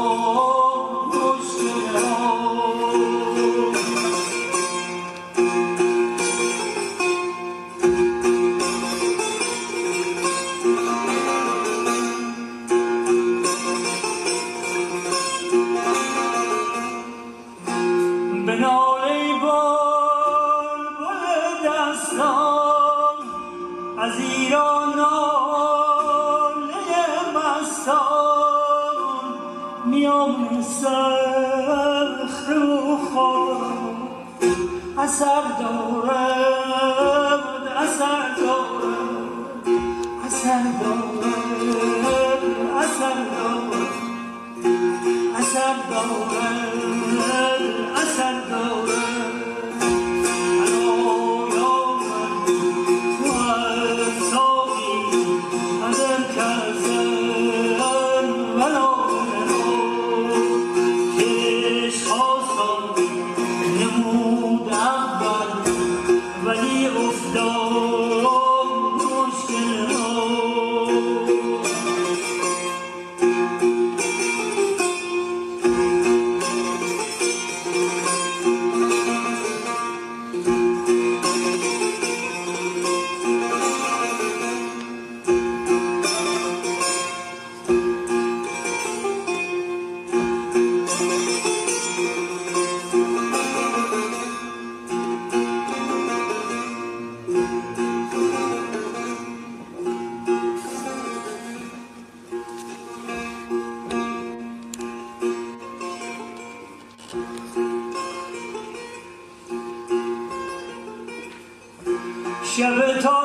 شب 112.57 112.99
تاریک 113.01 113.15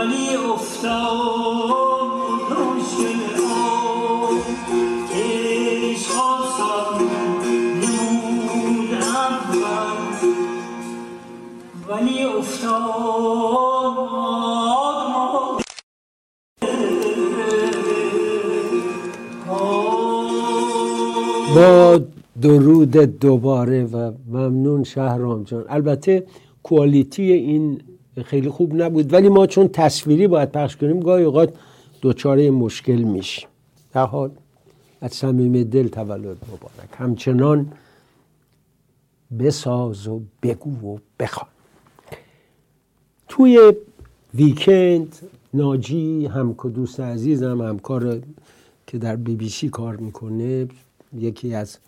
ولی 0.00 0.36
افتاد 0.52 1.70
مشکل 2.52 3.42
آن 3.42 4.38
عشق 5.14 6.12
آسان 6.12 7.02
نمود 7.80 8.92
اول 8.94 9.98
ولی 11.88 12.24
افتاد 12.24 12.80
با 21.54 22.00
درود 22.42 22.96
دوباره 22.96 23.84
و 23.84 24.12
ممنون 24.28 24.84
شهرام 24.84 25.44
جان. 25.44 25.64
البته 25.68 26.26
کوالیتی 26.62 27.32
این 27.32 27.82
خیلی 28.22 28.48
خوب 28.48 28.82
نبود. 28.82 29.12
ولی 29.12 29.28
ما 29.28 29.46
چون 29.46 29.68
تصویری 29.68 30.26
باید 30.26 30.52
پخش 30.52 30.76
کنیم 30.76 31.00
گاهی 31.00 31.24
اوقات 31.24 31.54
دوچاره 32.00 32.50
مشکل 32.50 33.02
میشیم. 33.02 33.48
در 33.92 34.06
حال 34.06 34.30
از 35.00 35.12
صمیم 35.12 35.62
دل 35.62 35.88
تولد 35.88 36.36
مبارک. 36.48 36.90
همچنان 36.92 37.72
بساز 39.38 40.08
و 40.08 40.22
بگو 40.42 40.94
و 40.94 40.98
بخوان. 41.20 41.50
توی 43.28 43.72
ویکند 44.34 45.16
ناجی 45.54 46.26
هم 46.26 46.52
دوست 46.52 47.00
عزیزم 47.00 47.62
همکار 47.62 48.20
که 48.86 48.98
در 48.98 49.16
بی 49.16 49.36
بی 49.36 49.48
سی 49.48 49.68
کار 49.68 49.96
می‌کنه 49.96 50.68
یکی 51.16 51.54
از 51.54 51.78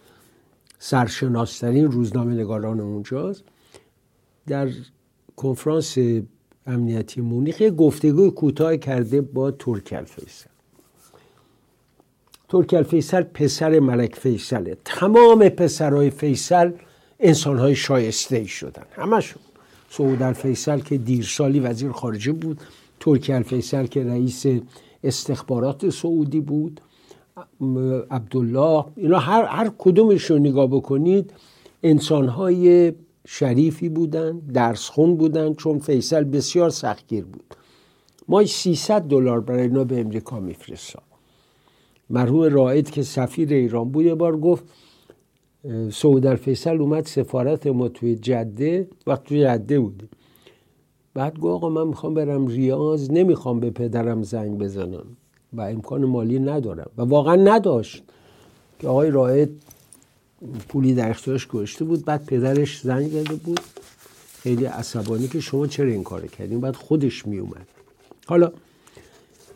سرشناسترین 0.78 1.92
روزنامه 1.92 2.34
نگاران 2.34 2.80
اونجاست 2.80 3.44
در 4.46 4.68
کنفرانس 5.42 5.98
امنیتی 6.66 7.20
مونیخ 7.20 7.60
یه 7.60 7.70
گفتگوی 7.70 8.30
کوتاه 8.30 8.76
کرده 8.76 9.20
با 9.20 9.50
ترکل 9.50 10.04
فیصل 10.04 10.52
ترکل 12.48 12.82
فیصل 12.82 13.22
پسر 13.22 13.78
ملک 13.78 14.14
فیصله. 14.14 14.76
تمام 14.84 15.48
پسرهای 15.48 16.10
فیصل 16.10 16.70
انسان 17.20 17.58
های 17.58 17.74
شایسته 17.74 18.36
ای 18.36 18.46
شدن. 18.46 18.82
همشون. 18.96 19.42
سعود 19.90 20.22
الفیصل 20.22 20.78
که 20.78 20.98
دیرسالی 20.98 21.60
وزیر 21.60 21.92
خارجه 21.92 22.32
بود. 22.32 22.60
ترکی 23.00 23.32
الفیصل 23.32 23.86
که 23.86 24.04
رئیس 24.04 24.46
استخبارات 25.04 25.90
سعودی 25.90 26.40
بود. 26.40 26.80
عبدالله. 28.10 28.84
اینا 28.96 29.18
هر, 29.18 29.44
هر 29.44 29.70
کدومش 29.78 30.24
رو 30.24 30.38
نگاه 30.38 30.66
بکنید 30.66 31.32
انسان 31.82 32.28
های 32.28 32.92
شریفی 33.26 33.88
بودن 33.88 34.38
درس 34.38 34.88
خون 34.88 35.16
بودن 35.16 35.54
چون 35.54 35.78
فیصل 35.78 36.24
بسیار 36.24 36.70
سختگیر 36.70 37.24
بود. 37.24 37.44
ما 38.28 38.44
300 38.44 39.02
دلار 39.02 39.40
برای 39.40 39.62
اینا 39.62 39.84
به 39.84 40.00
امریکا 40.00 40.40
میفرستاد. 40.40 41.02
مرحوم 42.10 42.42
رائد 42.42 42.90
که 42.90 43.02
سفیر 43.02 43.52
ایران 43.52 43.90
بود 43.90 44.04
یه 44.04 44.14
بار 44.14 44.36
گفت 44.36 44.64
سعود 45.92 46.34
فیصل 46.34 46.80
اومد 46.80 47.06
سفارت 47.06 47.66
ما 47.66 47.88
توی 47.88 48.16
جده 48.16 48.88
وقت 49.06 49.24
توی 49.24 49.40
جده 49.40 49.80
بودیم 49.80 50.08
بعد 51.14 51.38
گفت 51.38 51.44
آقا 51.54 51.68
من 51.68 51.86
می‌خوام 51.86 52.14
برم 52.14 52.46
ریاض 52.46 53.10
نمی‌خوام 53.10 53.60
به 53.60 53.70
پدرم 53.70 54.22
زنگ 54.22 54.58
بزنم 54.58 55.06
و 55.52 55.60
امکان 55.60 56.04
مالی 56.04 56.38
ندارم. 56.38 56.90
و 56.96 57.02
واقعا 57.02 57.36
نداشت 57.36 58.02
که 58.78 58.88
آقای 58.88 59.10
رائد 59.10 59.50
پولی 60.68 60.94
در 60.94 61.10
اختیارش 61.10 61.46
گذاشته 61.46 61.84
بود 61.84 62.04
بعد 62.04 62.26
پدرش 62.26 62.80
زنگ 62.80 63.10
زده 63.10 63.34
بود. 63.34 63.60
خیلی 64.42 64.64
عصبانی 64.64 65.28
که 65.28 65.40
شما 65.40 65.66
چرا 65.66 65.88
این 65.88 66.04
کار 66.04 66.26
کردین؟ 66.26 66.60
بعد 66.60 66.76
خودش 66.76 67.26
میومد 67.26 67.66
حالا 68.26 68.52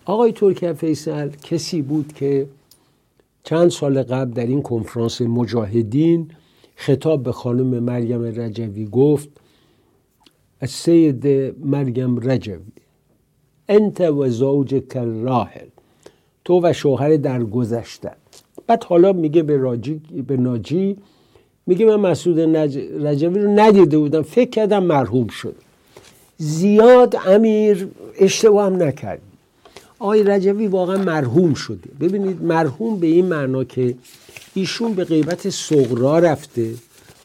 آقای 0.05 0.32
ترکی 0.32 0.72
فیصل 0.72 1.28
کسی 1.28 1.82
بود 1.82 2.12
که 2.12 2.47
چند 3.45 3.70
سال 3.70 4.03
قبل 4.03 4.30
در 4.30 4.47
این 4.47 4.62
کنفرانس 4.62 5.20
مجاهدین 5.20 6.30
خطاب 6.76 7.22
به 7.22 7.32
خانم 7.32 7.66
مریم 7.66 8.22
رجوی 8.22 8.87
گفت 8.87 9.28
السید 10.61 11.26
مریم 11.64 12.30
رجوی 12.30 12.72
انت 13.68 14.01
و 14.01 14.28
زوج 14.28 14.82
راحل 14.97 15.66
تو 16.45 16.61
و 16.62 16.72
شوهر 16.72 17.16
در 17.16 17.45
گذشته 17.45 18.12
بعد 18.66 18.84
حالا 18.84 19.12
میگه 19.12 19.42
به, 19.42 19.56
راجی، 19.56 20.00
به 20.26 20.36
ناجی 20.36 20.96
میگه 21.66 21.86
من 21.86 21.96
مسعود 21.96 22.40
رجوی 23.06 23.38
رو 23.38 23.50
ندیده 23.60 23.98
بودم. 23.98 24.22
فکر 24.22 24.50
کردم 24.50 24.82
مرحوم 24.82 25.26
شد. 25.26 25.54
زیاد 26.38 27.16
امیر 27.26 27.88
اشتباه 28.18 28.66
هم 28.66 28.82
نکرد. 28.82 29.20
آقای 29.98 30.22
رجوی 30.22 30.66
واقعا 30.66 30.96
مرحوم 30.96 31.54
شده. 31.54 31.90
ببینید 32.00 32.42
مرحوم 32.42 33.00
به 33.00 33.06
این 33.06 33.26
معنا 33.26 33.64
که 33.64 33.94
ایشون 34.54 34.94
به 34.94 35.04
غیبت 35.04 35.50
صغرا 35.50 36.18
رفته. 36.18 36.74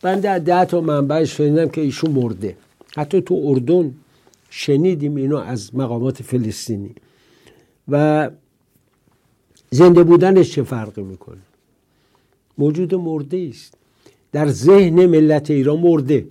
بنده 0.01 0.29
از 0.29 0.43
ده 0.43 0.65
تا 0.65 0.81
منبعش 0.81 1.37
شنیدم 1.37 1.69
که 1.69 1.81
ایشون 1.81 2.11
مرده. 2.11 2.55
حتی 2.95 3.21
تو 3.21 3.41
اردن 3.45 3.93
شنیدیم 4.49 5.15
اینو 5.15 5.37
از 5.37 5.75
مقامات 5.75 6.21
فلسطینی. 6.21 6.95
و 7.87 8.29
زنده 9.73 10.03
بودنش 10.03 10.51
چه 10.51 10.63
فرقی 10.63 11.01
می‌کنه؟ 11.01 11.41
موجود 12.57 12.95
مرده 12.95 13.47
است. 13.49 13.73
در 14.31 14.47
ذهن 14.47 15.05
ملت 15.05 15.51
ایران 15.51 15.79
مرده. 15.79 16.27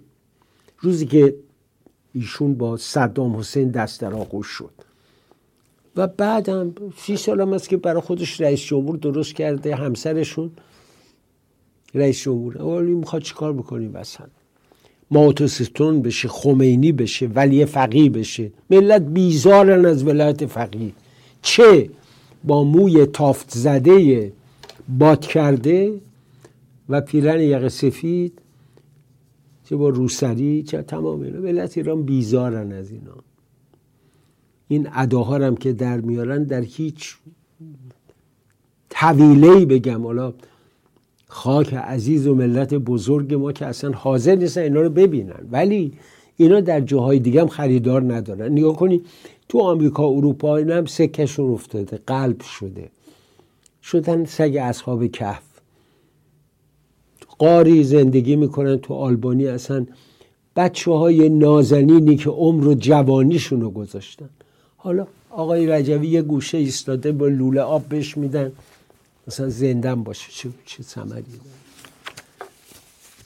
روزی 0.79 1.07
که 1.07 1.35
ایشون 2.15 2.55
با 2.55 2.77
صدام 2.77 3.37
حسین 3.37 3.71
دست 3.71 4.01
در 4.01 4.15
آغوش 4.15 4.47
شد. 4.47 4.71
و 5.97 6.07
بعدم 6.07 6.75
سی 6.97 7.17
سال 7.17 7.41
هم 7.41 7.53
است 7.53 7.69
که 7.69 7.77
برای 7.77 8.01
خودش 8.01 8.41
رئیس 8.41 8.61
جمهور 8.61 8.97
درست 8.97 9.35
کرده 9.35 9.77
همسرشون 9.77 10.51
رئیس 11.95 12.23
جمهور. 12.23 12.59
اولی 12.59 12.93
می‌خواد 12.93 13.23
چیکار 13.23 13.53
بکنیم 13.53 13.91
وسط 13.95 14.29
ماتوستون 15.11 16.03
بشه 16.03 16.29
خمینی 16.29 16.93
بشه 16.93 17.27
ولی 17.27 17.65
فقیه 17.65 18.11
بشه. 18.11 18.51
ملت 18.71 19.03
بیزارن 19.03 19.87
از 19.87 20.07
ولایت 20.07 20.47
فقیه. 20.47 20.93
چه؟ 21.43 21.91
با 22.45 22.65
موی 22.65 23.07
تافت 23.07 23.51
زده 23.51 24.33
باد 24.99 25.21
کرده 25.21 26.01
و 26.89 27.01
پیرن 27.01 27.41
یقه 27.41 27.69
سفید 27.69 28.39
چه 29.65 29.77
با 29.77 29.89
روسری 29.89 30.63
چه 30.63 30.83
تمام 30.83 31.23
اینا. 31.23 31.41
ملت 31.41 31.79
ایران 31.79 32.03
بیزارن 32.03 32.73
از 32.73 32.91
اینا. 32.91 33.17
این 34.69 34.89
اداها 34.93 35.37
هم 35.37 35.57
که 35.57 35.73
در 35.73 36.01
میارن 36.01 36.45
در 36.45 36.61
هیچ 36.61 37.17
طویله 38.91 39.65
بگم. 39.67 40.03
حالا 40.03 40.33
خاک 41.27 41.75
عزیز 41.75 42.27
و 42.27 42.35
ملت 42.35 42.75
بزرگ 42.75 43.35
ما 43.35 43.53
که 43.53 43.67
اصلا 43.67 43.91
حاضر 43.91 44.35
نیستن 44.35 44.61
اینا 44.61 44.81
رو 44.81 44.91
ببینن. 44.91 45.49
ولی 45.51 45.93
اینا 46.37 46.61
در 46.61 46.81
جاهای 46.81 47.19
دیگه 47.19 47.41
هم 47.41 47.49
خریدار 47.49 48.15
ندارن. 48.15 48.53
نگاه 48.53 48.77
کنی 48.77 49.03
تو 49.51 49.61
آمریکا 49.61 50.09
اروپا 50.09 50.57
اینا 50.57 50.77
هم 50.77 50.87
سکشون 50.87 51.51
افتاده 51.51 52.01
قلب 52.07 52.41
شده. 52.41 52.91
شدن 53.83 54.25
سگ 54.25 54.59
اصحاب 54.61 55.07
کهف. 55.07 55.43
قاری 57.39 57.85
زندگی 57.85 58.37
می‌کنن 58.37 58.79
تو 58.79 58.95
آلبانی 58.95 59.47
اصلا. 59.47 59.87
بچه 60.57 60.93
های 60.93 61.29
نازنینی 61.29 62.17
که 62.17 62.31
عمر 62.31 62.67
و 62.67 62.75
جوانیشون 62.75 63.61
رو 63.61 63.71
گذاشتن. 63.71 64.29
حالا 64.77 65.07
آقای 65.31 65.67
رجوی 65.67 66.07
یه 66.07 66.23
گوشه 66.23 66.59
ایستاده 66.59 67.13
با 67.13 67.29
لوله 67.29 67.61
آب 67.61 67.89
بهش 67.89 68.17
میدن. 68.17 68.53
مثلا 69.27 69.49
زندن 69.49 70.03
باشه. 70.03 70.33
چه 70.33 70.49
چه 70.67 70.83
ثمری 70.83 71.25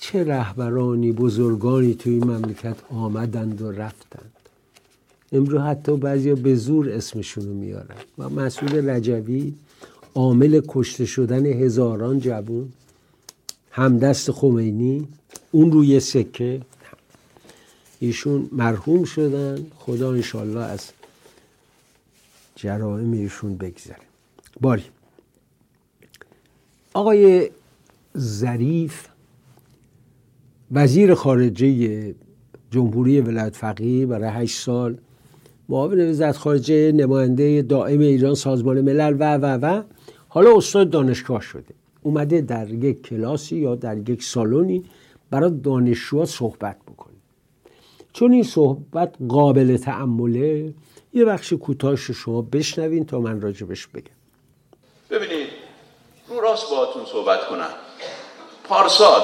چه 0.01 0.25
رهبرانی 0.25 1.13
بزرگانی 1.13 1.95
توی 1.95 2.13
این 2.13 2.25
مملکت 2.25 2.77
آمدند 2.91 3.63
و 3.63 3.71
رفتند. 3.71 4.34
امروز 5.35 5.61
حتی 5.61 5.97
بعضی 5.97 6.35
به 6.35 6.55
زور 6.55 6.91
اسمشون 6.91 7.45
رو 7.45 7.55
میارن. 7.55 7.97
و 8.19 8.29
مسئول 8.29 8.91
رجوی 8.91 9.55
عامل 10.15 10.61
کشته 10.69 11.05
شدن 11.07 11.47
هزاران 11.47 12.21
جوون 12.21 12.73
همدست 13.71 14.31
خمینی 14.31 15.09
اون 15.53 15.73
روی 15.73 16.01
سکه. 16.01 16.61
ایشون 18.01 18.49
مرحوم 18.53 19.05
شدن. 19.05 19.67
خدا 19.79 20.13
انشالله 20.13 20.61
از 20.61 20.91
جرائم 22.57 23.13
ایشون 23.13 23.57
بگذره. 23.57 23.97
باری. 24.61 24.85
آقای 26.95 27.51
ظریف 28.19 29.07
وزیر 30.73 31.15
خارجه 31.15 32.15
جمهوری 32.71 33.21
ولایت 33.21 33.57
فقیه 33.57 34.07
برای 34.07 34.43
هشت 34.43 34.61
سال 34.61 34.99
معاون 35.69 36.11
وزارت 36.11 36.37
خارجه 36.37 36.93
نماینده 36.93 37.63
دائم 37.63 38.01
ایران 38.01 38.35
سازمان 38.35 38.81
ملل 38.81 39.17
و 39.19 39.35
و 39.35 39.59
و. 39.63 39.83
حالا 40.29 40.57
استاد 40.57 40.91
دانشگاه 40.91 41.41
شده. 41.41 41.75
اومده 42.03 42.41
در 42.41 42.71
یک 42.71 43.03
کلاسی 43.03 43.57
یا 43.57 43.75
در 43.75 44.11
یک 44.11 44.23
سالونی 44.23 44.85
برای 45.31 45.51
دانشجوها 45.51 46.25
صحبت 46.25 46.77
بکنه. 46.83 47.15
چون 48.13 48.33
این 48.33 48.43
صحبت 48.43 49.15
قابل 49.29 49.77
تعمله 49.77 50.75
یه 51.13 51.25
بخش 51.25 51.53
کوتاهش 51.53 52.11
شما 52.11 52.43
بشنوین 52.43 53.05
تا 53.05 53.21
من 53.21 53.41
راجبش 53.41 53.87
بگم. 53.87 54.11
ببینید 55.11 55.49
رو 56.29 56.41
راست 56.41 56.71
باهاتون 56.71 57.05
صحبت 57.05 57.47
کنم. 57.47 57.71
پارسال 58.65 59.21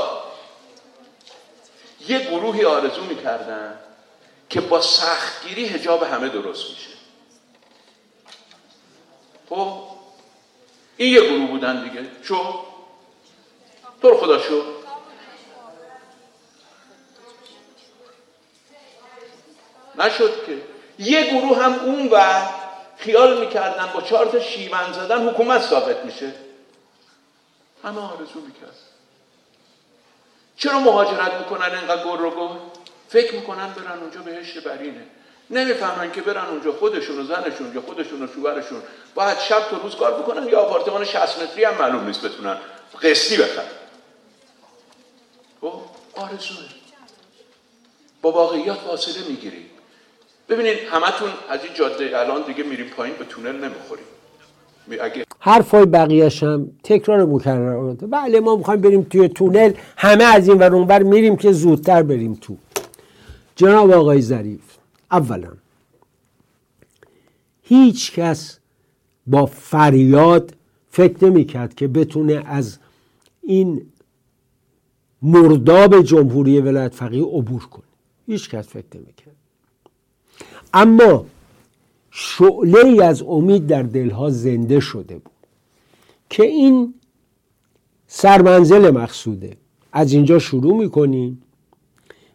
یه 2.09 2.31
گروهی 2.31 2.65
آرزو 2.65 3.05
می‌کردن 3.09 3.75
که 4.51 4.61
با 4.61 4.81
سختگیری 4.81 5.67
هجاب 5.67 6.03
همه 6.03 6.29
درست 6.29 6.71
میشه. 6.71 6.91
خب؟ 9.49 9.83
این 10.97 11.15
یه 11.15 11.21
گروه 11.21 11.49
بودن 11.49 11.85
دیگه. 11.85 12.11
شو؟ 12.23 12.65
تو 14.03 14.17
خدا 14.17 14.43
شو. 14.43 14.65
نشد 19.99 20.47
که. 20.47 20.63
یه 20.99 21.41
گروه 21.41 21.63
هم 21.63 21.73
اون 21.73 22.09
و 22.13 22.43
خیال 22.97 23.41
می‌کردن 23.41 23.93
با 23.95 24.03
چهار 24.03 24.27
تا 24.27 24.41
شیون 24.41 24.93
زدن 24.93 25.29
حکومت 25.29 25.63
ثابت 25.63 26.05
میشه. 26.05 26.35
همه 27.85 28.01
آرزو 28.01 28.41
می‌کرد. 28.41 28.77
چرا 30.57 30.81
مهاجرت 30.81 31.35
می‌کنن 31.35 31.75
اینقدر 31.75 32.05
گر 32.05 32.17
رو 32.17 32.31
گر 32.31 32.70
فکر 33.11 33.35
می‌کنن 33.35 33.69
برن 33.73 33.99
اونجا 34.01 34.21
بهشت 34.21 34.65
برینه. 34.65 35.03
نمی‌فهمن 35.51 36.13
که 36.13 36.21
برن 36.21 36.47
اونجا 36.47 36.73
خودشون 36.73 37.19
و 37.19 37.25
زنشون 37.25 37.75
یا 37.75 37.81
خودشون 37.81 38.23
و 38.23 38.27
شوهرشون. 38.27 38.79
باید 39.15 39.39
شب 39.39 39.61
تا 39.71 39.77
روز 39.83 39.97
کار 39.97 40.23
بکنن 40.23 40.49
یا 40.49 40.61
آپارتمان 40.61 41.05
60 41.05 41.43
متری 41.43 41.65
هم 41.65 41.75
معلوم 41.79 42.07
نیست 42.07 42.25
بتونن 42.25 42.57
قسطی 43.03 43.37
بخرن. 43.37 43.65
خب؟ 45.61 45.73
آرزوه. 46.15 46.57
با 48.23 48.33
واقعیات 48.33 48.79
فاصله 48.79 49.29
می‌گیریم. 49.29 49.67
ببینید 50.49 50.79
همتون 50.91 51.31
از 51.49 51.65
این 51.65 51.75
جاده 51.75 52.19
الان 52.19 52.43
دیگه 52.43 52.65
میریم 52.65 52.87
پایین 52.87 53.17
به 53.17 53.25
تونل 53.25 53.57
نمی‌خوریم. 53.57 54.05
اگه 55.01 55.25
حرفای 55.41 55.87
بقیهش 55.87 56.43
هم 56.43 56.71
تکرار 56.85 57.25
مکرراته 57.25 58.07
بله 58.07 58.41
ما 58.41 58.57
می‌خوایم 58.57 58.81
بریم 58.81 59.03
توی 59.03 59.29
تونل. 59.29 59.73
همه 59.97 60.25
از 60.25 60.49
این 60.49 60.59
ور 60.59 60.75
اونور 60.75 61.03
میریم 61.03 61.37
که 61.37 61.53
زودتر 61.53 62.03
بریم 62.03 62.35
تو. 62.35 62.57
جناب 63.61 63.91
آقای 63.91 64.23
ظریف 64.23 64.77
اولا 65.11 65.53
هیچ 67.63 68.13
کس 68.13 68.59
با 69.27 69.47
فریاد 69.47 70.55
فکر 70.91 71.25
نمی‌کرد 71.25 71.75
که 71.75 71.89
بتونه 71.89 72.43
از 72.47 72.79
این 73.43 73.83
مرداب 75.23 76.03
جمهوری 76.03 76.61
ولایت 76.61 76.95
فقیه 76.95 77.23
عبور 77.23 77.65
کنه. 77.65 77.85
هیچ 78.27 78.51
کس 78.51 78.69
فکر 78.69 78.87
نمی‌کرد. 78.95 79.37
اما 80.75 81.27
شعله 82.11 82.85
ای 82.85 83.03
از 83.03 83.23
امید 83.23 83.67
در 83.67 83.83
دلها 83.83 84.31
زنده 84.31 84.81
شده 84.81 85.15
بود 85.15 85.47
که 86.31 86.43
این 86.43 86.95
سرمنزل 88.07 88.91
مقصوده. 88.91 89.57
از 89.93 90.13
اینجا 90.13 90.39
شروع 90.39 90.77
می‌کنیم. 90.77 91.43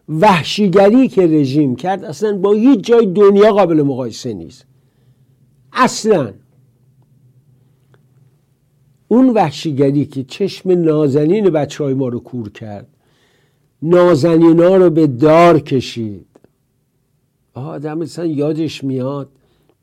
وحشیگری 0.08 1.08
که 1.08 1.26
رژیم 1.26 1.76
کرد 1.76 2.04
اصلا 2.04 2.38
با 2.38 2.52
هیچ 2.52 2.80
جای 2.80 3.06
دنیا 3.06 3.52
قابل 3.52 3.82
مقایسه 3.82 4.34
نیست. 4.34 4.66
اصلا. 5.72 6.32
اون 9.08 9.30
وحشیگری 9.30 10.06
که 10.06 10.24
چشم 10.24 10.70
نازنین 10.70 11.50
بچه 11.50 11.84
های 11.84 11.94
ما 11.94 12.08
رو 12.08 12.20
کور 12.20 12.50
کرد 12.50 12.86
نازنینا 13.82 14.76
رو 14.76 14.90
به 14.90 15.06
دار 15.06 15.60
کشید. 15.60 16.26
آدم 17.54 17.98
مثلا 17.98 18.26
یادش 18.26 18.84
میاد 18.84 19.28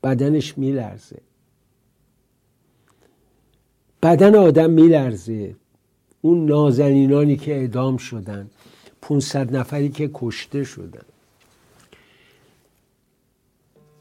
بدنش 0.04 0.58
میلرزه. 0.58 1.22
بدن 4.04 4.36
آدم 4.36 4.70
میلرزه. 4.70 5.56
اون 6.22 6.46
نازنینانی 6.46 7.38
که 7.38 7.54
اعدام 7.56 7.98
شدن. 7.98 8.50
500 9.04 9.56
نفری 9.56 9.90
که 9.90 10.10
کشته 10.14 10.64
شدن 10.64 11.06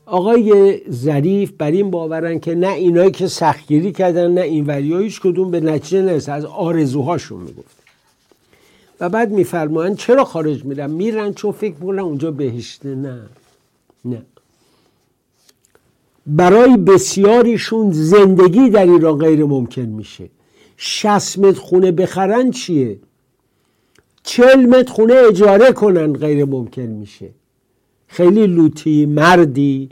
آقای 0.07 0.81
ظریف 0.91 1.53
بر 1.59 1.71
این 1.71 1.91
باورن 1.91 2.41
که 2.41 2.55
نه 2.55 2.69
اینایی 2.69 3.11
که 3.11 3.27
سختگیری 3.27 3.93
کردن 3.93 4.31
نه 4.31 4.41
این 4.41 4.67
وریا 4.67 4.99
هیچ 4.99 5.21
کدوم 5.21 5.51
به 5.51 5.61
نتیجه 5.61 6.03
نرسه 6.03 6.33
از 6.33 6.45
آرزوهاشون 6.45 7.41
می‌گفت. 7.41 7.77
و 9.01 9.09
بعد 9.09 9.31
میفرمایند 9.31 9.97
چرا 9.97 10.25
خارج 10.25 10.65
میرن 10.65 10.91
میرن 10.91 11.35
چون 11.35 11.53
فکر 11.53 11.75
می‌کنن 11.75 11.99
اونجا 11.99 12.31
بهشته. 12.31 12.95
نه. 12.95 13.21
نه. 14.05 14.23
برای 16.27 16.77
بسیاریشون 16.77 17.93
زندگی 17.93 18.71
در 18.71 18.87
ایران 18.87 19.19
غیر 19.19 19.45
ممکن 19.45 19.83
میشه. 19.83 20.29
60 20.77 21.39
متر 21.39 21.61
خونه 21.61 21.93
بخرن 21.93 22.51
چیه؟ 22.51 22.99
چل 24.23 24.67
متر 24.67 24.93
خونه 24.93 25.15
اجاره 25.29 25.73
کنن 25.73 26.13
غیر 26.13 26.45
ممکن 26.45 26.83
میشه. 26.83 27.29
خیلی 28.07 28.47
لوتی 28.47 29.07
مردی. 29.07 29.89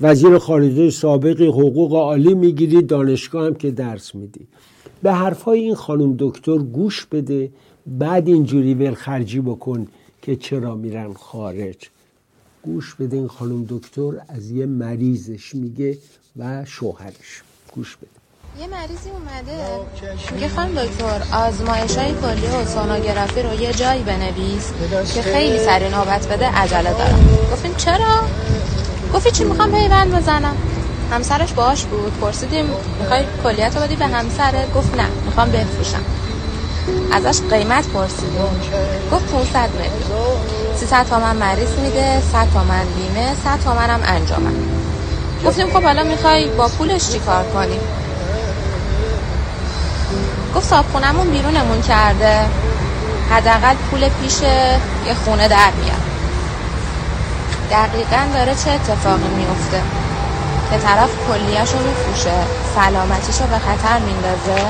وزیر 0.00 0.38
خارجه 0.38 0.90
سابقی 0.90 1.46
حقوق 1.46 1.94
عالی 1.94 2.34
می‌گیری 2.34 2.82
دانشگاه 2.82 3.46
هم 3.46 3.54
که 3.54 3.70
درس 3.70 4.14
میدی. 4.14 4.46
به 5.02 5.12
حرفای 5.12 5.60
این 5.60 5.74
خانم 5.74 6.16
دکتر 6.18 6.58
گوش 6.58 7.06
بده 7.06 7.50
بعد 7.86 8.28
اینجوری 8.28 8.74
ول 8.74 8.94
خرجی 8.94 9.40
بکن 9.40 9.86
که 10.22 10.36
چرا 10.36 10.74
میرن 10.74 11.12
خارج. 11.12 11.76
گوش 12.62 12.94
بده 12.94 13.16
این 13.16 13.28
خانم 13.28 13.66
دکتر 13.68 14.12
از 14.28 14.50
یه 14.50 14.66
مریضش 14.66 15.54
میگه 15.54 15.98
و 16.36 16.64
شوهرش. 16.64 17.42
گوش 17.74 17.96
بده. 17.96 18.13
یه 18.60 18.66
مریضی 18.66 19.10
اومده. 19.10 19.56
میگه 20.30 20.48
خانم 20.48 20.74
دکتر 20.74 21.36
آزمایش 21.36 21.96
های 21.96 22.14
کلی 22.14 22.46
و 22.46 22.66
سونوگرافی 22.66 23.42
رو 23.42 23.60
یه 23.60 23.72
جایی 23.72 24.02
بنویس 24.02 24.72
که 25.14 25.22
خیلی 25.22 25.58
سری 25.58 25.88
نوبت 25.88 26.28
بده 26.28 26.46
عجله 26.46 26.92
دارم. 26.92 27.38
گفتیم 27.52 27.74
چرا؟ 27.74 28.20
گفتی 29.14 29.30
چی 29.30 29.44
می‌خوام 29.44 29.70
پیوند 29.72 30.14
بزنم؟ 30.14 30.56
همسرش 31.10 31.52
باش 31.52 31.84
بود. 31.84 32.12
پرسیدیم 32.20 32.64
می‌خوای 33.00 33.24
کلیت 33.44 33.76
رو 33.76 33.82
بدی 33.82 33.96
به 33.96 34.06
همسرت 34.06 34.74
گفت 34.74 34.96
نه 34.96 35.06
می‌خوام 35.24 35.50
بفروشم. 35.50 36.04
ازش 37.12 37.40
قیمت 37.50 37.88
پرسیدیم. 37.88 38.42
گفت 39.12 39.32
500 39.32 39.70
میلیون 39.70 40.36
300 40.76 41.08
تومن 41.08 41.36
مریض 41.36 41.70
میده 41.70 42.20
100 42.32 42.52
تومن 42.52 42.84
بیمه 42.96 43.34
100 43.44 43.64
تومن 43.64 43.90
هم 43.90 44.00
انجامه. 44.04 44.50
گفتیم 45.46 45.70
خب 45.70 45.82
حالا 45.82 46.04
می‌خوای 46.04 46.48
با 46.48 46.68
پولش 46.68 47.10
چی 47.10 47.18
کار 47.18 47.44
کنیم 47.44 47.80
گفت 50.56 50.66
صابخونمون 50.66 51.30
بیرونمون 51.30 51.80
کرده. 51.82 52.40
حداقل 53.30 53.74
پول 53.90 54.08
پیش 54.08 54.42
یه 55.06 55.14
خونه 55.14 55.48
در 55.48 55.70
میاد. 55.82 56.04
دقیقا 57.70 58.26
داره 58.34 58.54
چه 58.54 58.70
اتفاقی 58.70 59.34
میفته 59.36 59.82
که 60.70 60.78
طرف 60.78 61.10
کلیهش 61.28 61.72
رو 61.72 61.78
میفروشه 61.78 62.34
سلامتیش 62.74 63.40
رو 63.40 63.46
به 63.46 63.58
خطر 63.58 63.98
میندازه 63.98 64.66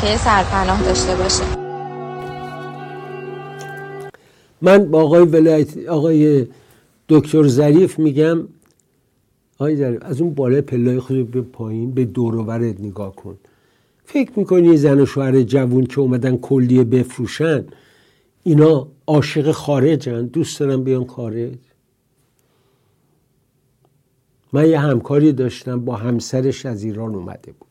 که 0.00 0.06
یه 0.06 0.16
سرپناه 0.16 0.82
داشته 0.82 1.16
باشه. 1.16 1.44
من 4.62 4.90
با 4.90 5.02
آقای 5.02 5.22
ولایت 5.22 5.88
آقای 5.88 6.46
دکتر 7.08 7.48
ظریف 7.48 7.98
میگم 7.98 8.40
آقای 9.58 9.76
ظریف 9.76 10.02
از 10.02 10.20
اون 10.20 10.34
بالا 10.34 10.62
پلای 10.62 11.00
خود 11.00 11.30
به 11.30 11.40
پایین 11.40 11.90
به 11.94 12.04
دور 12.04 12.58
نگاه 12.58 13.14
کن. 13.16 13.38
فکر 14.06 14.30
می‌کنی 14.36 14.76
زن 14.76 15.00
و 15.00 15.06
شوهر 15.06 15.42
جوون 15.42 15.86
که 15.86 16.00
اومدن 16.00 16.36
کلیه 16.36 16.84
بفروشن 16.84 17.64
اینا 18.42 18.88
عاشق 19.06 19.50
خارجن؟ 19.50 20.26
دوست 20.26 20.60
دارن 20.60 20.82
بیان 20.84 21.06
خارج. 21.06 21.58
من 24.52 24.68
یه 24.68 24.78
همکاری 24.78 25.32
داشتم 25.32 25.80
با 25.84 25.96
همسرش 25.96 26.66
از 26.66 26.84
ایران 26.84 27.14
اومده 27.14 27.52
بود. 27.52 27.68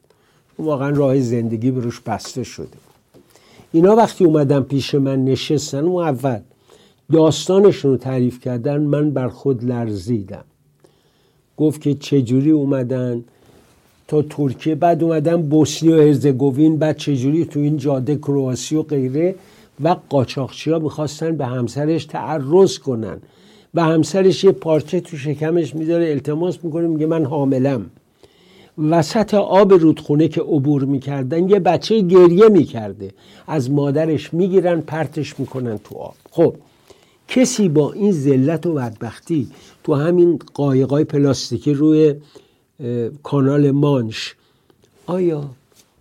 واقعا 0.60 0.90
راه 0.90 1.20
زندگی 1.20 1.72
بروش 1.72 2.02
بسته 2.02 2.44
شده 2.44 2.68
بود. 2.68 3.22
اینا 3.72 3.96
وقتی 3.96 4.26
اومدن 4.26 4.62
پیش 4.62 4.96
من 4.96 5.26
نشستن 5.26 5.84
اون 5.84 6.04
اول 6.04 6.40
داستانشون 7.12 7.92
رو 7.92 7.98
تعریف 7.98 8.40
کردن 8.40 8.82
من 8.82 9.12
بر 9.12 9.28
خود 9.28 9.64
لرزیدم. 9.64 10.46
گفت 11.58 11.82
که 11.82 11.94
چجوری 11.94 12.52
اومدن؟ 12.52 13.24
تا 14.08 14.22
ترکیه. 14.22 14.76
بعد 14.76 15.04
اومدن 15.04 15.42
بوسنی 15.42 15.90
و 15.90 16.02
هرزگوین 16.02 16.78
بعد 16.78 16.98
چجوری 16.98 17.46
تو 17.46 17.60
این 17.60 17.78
جاده 17.78 18.16
کرواسی 18.16 18.76
و 18.76 18.84
غیره 18.84 19.36
و 19.84 19.96
قاچاقچی 20.10 20.72
ها 20.72 20.80
می‌خواستن 20.80 21.38
به 21.38 21.46
همسرش 21.46 22.06
تعرض 22.06 22.80
کنن. 22.80 23.18
و 23.74 23.84
همسرش 23.84 24.44
یه 24.44 24.52
پارچه 24.52 25.00
تو 25.00 25.18
شکمش 25.18 25.76
می‌ذاره 25.76 26.12
التماس 26.12 26.58
می‌کنه 26.64 26.88
میگه 26.88 27.06
من 27.06 27.26
حاملم. 27.26 27.86
وسط 28.90 29.34
آب 29.34 29.74
رودخونه 29.74 30.28
که 30.28 30.42
عبور 30.42 30.86
می‌کردن 30.86 31.50
یه 31.50 31.60
بچه 31.60 32.02
گریه 32.02 32.50
می‌کرده. 32.50 33.12
از 33.48 33.72
مادرش 33.72 34.34
می‌گیرن 34.34 34.82
پرتش 34.82 35.40
می‌کنن 35.40 35.78
تو 35.78 35.96
آب. 35.96 36.16
خب 36.32 36.56
کسی 37.28 37.70
با 37.70 37.94
این 37.94 38.12
ذلت 38.12 38.66
و 38.66 38.74
بدبختی 38.74 39.48
تو 39.84 39.94
همین 39.94 40.40
قایقای 40.54 41.04
پلاستیکی 41.04 41.74
روی 41.74 42.16
کانال 43.24 43.72
مانش. 43.72 44.36
آیا 45.06 45.50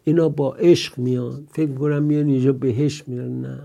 اینا 0.05 0.29
با 0.29 0.55
عشق 0.55 0.99
میان؟ 0.99 1.47
فکر 1.53 1.75
کنم 1.75 2.03
میان 2.03 2.27
اینجا 2.27 2.53
بهش 2.53 3.05
میان. 3.07 3.41
نه. 3.41 3.61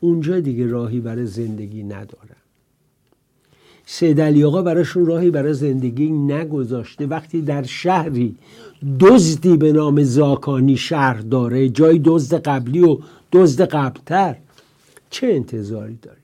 اونجا 0.00 0.40
دیگه 0.40 0.66
راهی 0.66 1.00
برای 1.00 1.26
زندگی 1.26 1.82
ندارن 1.82 2.36
سید 3.86 4.20
علی 4.20 4.44
آقا 4.44 4.62
براشون 4.62 5.06
راهی 5.06 5.30
برای 5.30 5.54
زندگی 5.54 6.10
نگذاشته. 6.10 7.06
وقتی 7.06 7.42
در 7.42 7.62
شهری 7.62 8.36
دزدی 9.00 9.56
به 9.56 9.72
نام 9.72 10.02
زاکانی 10.02 10.76
شهر 10.76 11.20
داره 11.20 11.68
جای 11.68 12.00
دزد 12.04 12.34
قبلی 12.34 12.80
و 12.80 12.98
دزد 13.32 13.62
قبلتر 13.62 14.36
چه 15.10 15.26
انتظاری 15.26 15.98
دارید؟ 16.02 16.20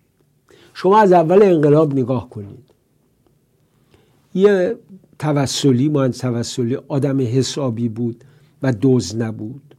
شما 0.74 0.98
از 0.98 1.12
اول 1.12 1.42
انقلاب 1.42 1.92
نگاه 1.92 2.30
کنید. 2.30 2.64
یه 4.34 4.76
توسلی 5.18 5.88
ما 5.88 6.08
توسلی 6.08 6.76
آدم 6.88 7.20
حسابی 7.20 7.88
بود 7.88 8.24
و 8.62 8.72
دوز 8.72 9.16
نبود. 9.16 9.74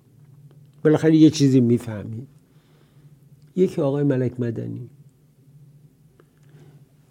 بالاخره 0.83 1.15
یه 1.15 1.29
چیزی 1.29 1.59
می‌فهمید 1.59 2.27
یکی 3.55 3.81
آقای 3.81 4.03
ملک 4.03 4.39
مدنی. 4.39 4.89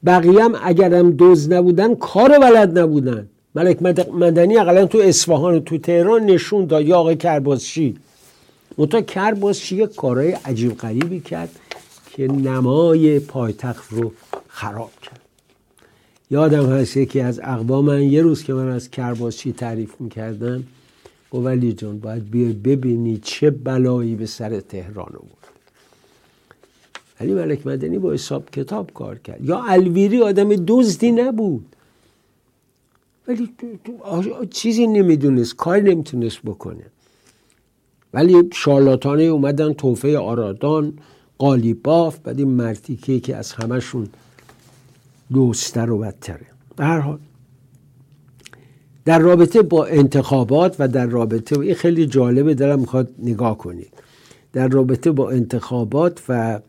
بقیه 0.07 0.45
هم 0.45 0.55
اگرم 0.63 1.11
دوز 1.11 1.53
نبودن 1.53 1.95
کار 1.95 2.39
بلد 2.39 2.79
نبودن. 2.79 3.29
ملک 3.55 3.83
مدنی 4.13 4.57
اقلا 4.57 4.87
تو 4.87 4.99
اصفهان 4.99 5.55
و 5.55 5.61
تو 5.61 5.79
تهران 5.79 6.27
نشون 6.27 6.65
داد 6.65 6.87
یا 6.87 6.99
آقای 6.99 7.17
کربازچی 7.17 7.97
منتها 8.79 9.01
کربازچی 9.01 9.77
یه 9.77 9.87
کارهای 9.87 10.33
عجیب 10.33 10.79
غریبی 10.79 11.21
کرد 11.21 11.51
که 12.11 12.29
نمای 12.29 13.21
پایتخت 13.21 13.93
رو 13.93 14.13
خراب 14.49 14.91
کرد. 15.03 15.26
یادم 16.31 16.67
هست 16.67 16.97
یکی 16.97 17.21
از 17.21 17.41
اقوام 17.43 17.85
من 17.85 18.03
یه 18.03 18.23
روز 18.23 18.43
که 18.43 18.55
من 18.55 18.69
از 18.69 18.91
کرباسچی 18.91 19.53
تعریف 19.53 20.01
می‌کردم 20.01 20.65
گفت 21.31 21.47
ولی 21.47 21.73
جان 21.73 21.99
باید 21.99 22.31
بیای 22.31 22.53
ببینی 22.53 23.19
چه 23.19 23.51
بلایی 23.51 24.15
به 24.15 24.27
سر 24.27 24.61
تهران 24.61 25.13
آورد. 25.15 25.47
علی 27.21 27.35
ملک 27.35 27.67
مدنی 27.67 27.99
با 27.99 28.13
حساب 28.13 28.51
کتاب 28.51 28.93
کار 28.95 29.19
کرد. 29.19 29.45
یا 29.45 29.63
الویری 29.63 30.23
آدم 30.23 30.49
دزدی 30.67 31.13
نبود. 31.13 31.67
ولی 33.29 33.51
چیزی 34.51 34.87
نمی‌دونست 34.87 35.57
کاری 35.57 35.95
نمی‌تونست 35.95 36.39
بکنه. 36.45 36.87
ولی 38.15 38.51
شارلاتانه 38.53 39.23
اومدن 39.23 39.73
توفه 39.73 40.19
آرادان 40.19 40.99
قالیباف 41.39 42.19
بعد 42.19 42.39
این 42.39 42.49
مرتیکه 42.49 43.21
که 43.21 43.37
از 43.37 43.53
همشون 43.53 44.09
دوستر 45.33 45.91
و 45.91 45.99
بدتره. 45.99 46.47
به 46.77 46.85
هر 46.85 46.99
حال 46.99 47.19
در 49.05 49.19
رابطه 49.19 49.63
با 49.63 49.87
انتخابات 49.87 50.77
و 50.79 50.89
در 50.89 51.07
رابطه 51.07 51.59
این 51.59 51.75
خیلی 51.75 52.07
جالبه 52.07 52.55
دارم 52.55 52.81
می‌خواد 52.81 53.11
نگاه 53.19 53.59
کنید. 53.59 53.93
در 54.53 54.69
رابطه 54.69 55.11
با 55.11 55.31
انتخابات 55.31 56.23
و 56.29 56.61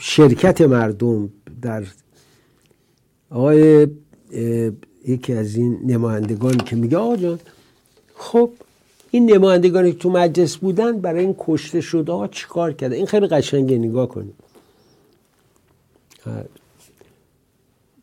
شرکت 0.00 0.60
مردم 0.60 1.30
در 1.62 1.84
آقای 3.30 3.86
یکی 5.08 5.32
از 5.32 5.56
این 5.56 5.78
نمایندگان 5.86 6.56
که 6.56 6.76
میگه 6.76 6.96
آقا 6.96 7.16
جان 7.16 7.38
خب 8.14 8.50
این 9.10 9.32
نمایندگانی 9.32 9.92
که 9.92 9.98
تو 9.98 10.10
مجلس 10.10 10.56
بودن 10.56 11.00
برای 11.00 11.24
این 11.24 11.34
کشته 11.38 11.80
شده 11.80 12.12
ها 12.12 12.28
چیکار 12.28 12.72
کرده؟ 12.72 12.96
این 12.96 13.06
خیلی 13.06 13.26
قشنگه 13.26 13.78
نگاه 13.78 14.08
کنید. 14.08 14.34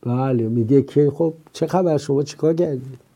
بله 0.08 0.43
میگه 0.43 0.82
که 0.82 1.12
خب 1.18 1.34
چه 1.53 1.68
خبر 1.68 1.97
شما؟ 1.97 2.24
چیکار 2.24 2.53
کردید 2.53 3.08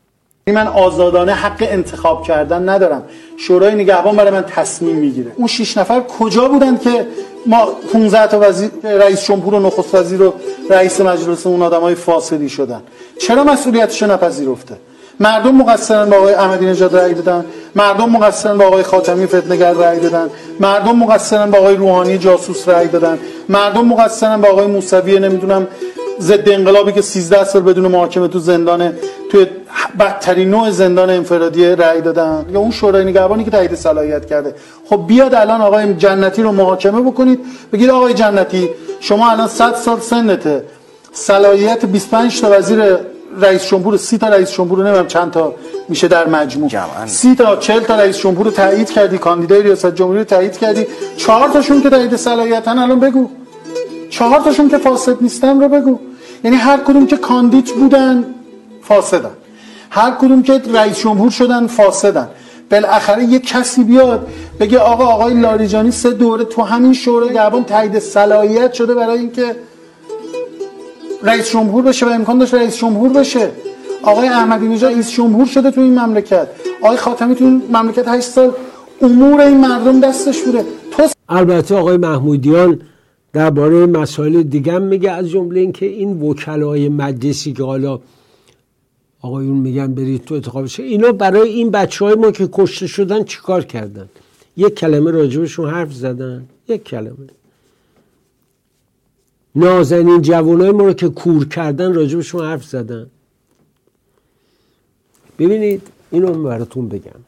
من 0.46 0.66
آزادانه 0.66 1.32
حق 1.32 1.66
انتخاب 1.70 2.22
کردن 2.22 2.68
ندارم. 2.68 3.02
شورای 3.36 3.74
نگهبان 3.74 4.16
برای 4.16 4.30
من 4.30 4.42
تصمیم 4.42 4.96
می‌گیره. 4.96 5.32
اون 5.36 5.46
شش 5.46 5.78
نفر 5.78 6.00
کجا 6.00 6.48
بودند 6.48 6.80
که 6.80 7.06
ما 7.46 7.68
15 7.92 8.26
تا 8.26 8.38
وزیر 8.40 8.70
رئیس 8.84 9.24
جمهور 9.24 9.54
و 9.54 9.60
نخست 9.60 9.94
وزیر 9.94 10.22
و 10.22 10.34
رئیس 10.70 11.00
مجلس 11.00 11.46
اون 11.46 11.62
آدمای 11.62 11.94
فاسدی 11.94 12.48
شدن. 12.48 12.82
چرا 13.20 13.44
مسئولیتشو 13.44 14.06
نپذیرفته 14.06 14.76
مردم 15.20 15.54
مقصرن 15.54 16.10
با 16.10 16.16
آقای 16.16 16.34
احمدی 16.34 16.66
نژاد 16.66 16.96
رأی 16.96 17.14
دادن. 17.14 17.44
مردم 17.74 18.10
مقصرن 18.10 18.58
با 18.58 18.64
آقای 18.64 18.82
خاتمی 18.82 19.26
فتنگر 19.26 19.72
رأی 19.72 20.00
دادن. 20.00 20.30
مردم 20.60 20.96
مقصرن 20.96 21.50
با 21.50 21.58
آقای 21.58 21.76
روحانی 21.76 22.18
جاسوس 22.18 22.68
رأی 22.68 22.88
دادن. 22.88 23.18
مردم 23.48 23.84
مقصرن 23.84 24.40
با 24.40 24.48
آقای 24.48 24.66
موسوی 24.66 25.18
نمی‌دونم 25.18 25.66
ضد 26.20 26.48
انقلابی 26.48 26.92
که 26.92 27.00
13 27.02 27.44
سال 27.44 27.62
بدون 27.62 27.86
محاکمه 27.86 28.28
تو 28.28 28.38
زندان 28.38 28.92
تو 29.30 29.46
بدترین 29.98 30.50
نوع 30.50 30.70
زندان 30.70 31.10
انفرادی 31.10 31.66
رأی 31.66 32.00
دادن. 32.00 32.46
یا 32.52 32.60
اون 32.60 32.70
شورای 32.70 33.04
نگهبانی 33.04 33.44
که 33.44 33.50
تایید 33.50 33.74
صلاحیت 33.74 34.26
کرده. 34.26 34.54
خب 34.90 35.04
بیاد 35.06 35.34
الان 35.34 35.60
آقای 35.60 35.94
جنتی 35.94 36.42
رو 36.42 36.52
محاکمه 36.52 37.00
بکنید. 37.00 37.40
بگید 37.72 37.90
آقای 37.90 38.14
جنتی 38.14 38.68
شما 39.00 39.30
الان 39.30 39.48
100 39.48 39.74
سال 39.74 40.00
سنته. 40.00 40.64
صلاحیت 41.12 41.84
25 41.84 42.40
تا 42.40 42.58
وزیر 42.58 42.82
رئیس 43.40 43.66
جمهور 43.66 43.96
30 43.96 44.18
تا 44.18 44.28
رئیس 44.28 44.50
جمهور 44.50 44.84
نمی‌دونم 44.84 45.06
چند 45.06 45.30
تا 45.30 45.54
میشه 45.88 46.08
در 46.08 46.26
مجموع. 46.28 46.70
30 47.06 47.34
تا 47.34 47.56
40 47.56 47.80
تا 47.80 47.96
رئیس 47.96 48.18
جمهور 48.18 48.44
رو 48.46 48.50
تایید 48.50 48.90
کردی. 48.90 49.18
کاندیدای 49.18 49.62
ریاست 49.62 49.94
جمهوری 49.94 50.18
رو 50.18 50.24
تایید 50.24 50.58
کردی. 50.58 50.86
چهار 51.16 51.48
تاشون 51.48 51.82
که 51.82 51.90
تایید 51.90 52.16
صلاحیتن 52.16 52.78
الان 52.78 53.00
بگو. 53.00 53.30
چهار 54.12 54.40
تاشون 54.40 54.68
که 54.68 54.78
فاسد 54.78 55.22
نیستن 55.22 55.60
رو 55.60 55.68
بگو. 55.68 55.98
یعنی 56.44 56.56
هر 56.56 56.76
کدوم 56.76 57.06
که 57.06 57.16
کاندید 57.16 57.74
بودن 57.74 58.24
فاسدن. 58.82 59.30
هر 59.90 60.10
کدوم 60.10 60.42
که 60.42 60.62
رئیس 60.74 60.98
جمهور 60.98 61.30
شدن 61.30 61.66
فاسدن. 61.66 62.28
بالاخره 62.70 63.24
یه 63.24 63.38
کسی 63.38 63.84
بیاد 63.84 64.26
بگه 64.60 64.78
آقا 64.78 65.04
آقای 65.04 65.34
لاریجانی 65.34 65.90
سه 65.90 66.10
دوره 66.10 66.44
تو 66.44 66.62
همین 66.62 66.92
شورای 66.92 67.30
نگهبان 67.30 67.64
تایید 67.64 67.98
صلاحیت 67.98 68.72
شده 68.72 68.94
برای 68.94 69.18
اینکه 69.18 69.56
رئیس 71.22 71.50
جمهور 71.50 71.82
بشه 71.82 72.06
و 72.06 72.08
امکان 72.08 72.38
داشت 72.38 72.54
رئیس 72.54 72.76
جمهور 72.76 73.08
بشه. 73.08 73.50
آقای 74.02 74.28
احمدی 74.28 74.68
نژاد 74.68 74.92
رئیس 74.92 75.10
جمهور 75.10 75.46
شده 75.46 75.70
تو 75.70 75.80
این 75.80 75.98
مملکت. 75.98 76.48
آقای 76.82 76.96
خاتمی 76.96 77.34
تو 77.34 77.44
این 77.44 77.62
مملکت 77.72 78.08
8 78.08 78.22
سال 78.22 78.52
امور 79.02 79.40
این 79.40 79.56
مردم 79.56 80.00
دستش 80.00 80.42
بوده. 80.42 80.64
تو 80.90 81.02
البته 81.28 81.76
آقای 81.76 81.96
محمودیان 81.96 82.80
درباره 83.32 83.86
مسائل 83.86 84.42
دیگه 84.42 84.78
میگه 84.78 85.10
از 85.10 85.28
جمله 85.28 85.60
اینکه 85.60 85.86
این 85.86 86.20
وکلای 86.22 86.88
مجلسی 86.88 87.52
که 87.52 87.62
حالا 87.62 88.00
آقایون 89.20 89.56
میگن 89.56 89.94
برید 89.94 90.24
تو 90.24 90.34
انتخاب 90.34 90.66
شه 90.66 90.82
اینا 90.82 91.12
برای 91.12 91.48
این 91.48 91.70
بچه 91.70 92.04
های 92.04 92.14
ما 92.14 92.30
که 92.30 92.48
کشته 92.52 92.86
شدن 92.86 93.24
چیکار 93.24 93.64
کردن؟ 93.64 94.08
یک 94.56 94.74
کلمه 94.74 95.10
راجبشون 95.10 95.70
حرف 95.70 95.92
زدن 95.92 96.46
یک 96.68 96.84
کلمه. 96.84 97.16
نازنین 99.54 100.22
جوانای 100.22 100.70
ما 100.70 100.84
رو 100.84 100.92
که 100.92 101.08
کور 101.08 101.48
کردن 101.48 101.94
راجبشون 101.94 102.44
حرف 102.44 102.64
زدن. 102.64 103.06
ببینید 105.38 105.82
اینو 106.10 106.42
براتون 106.42 106.88
بگم. 106.88 107.20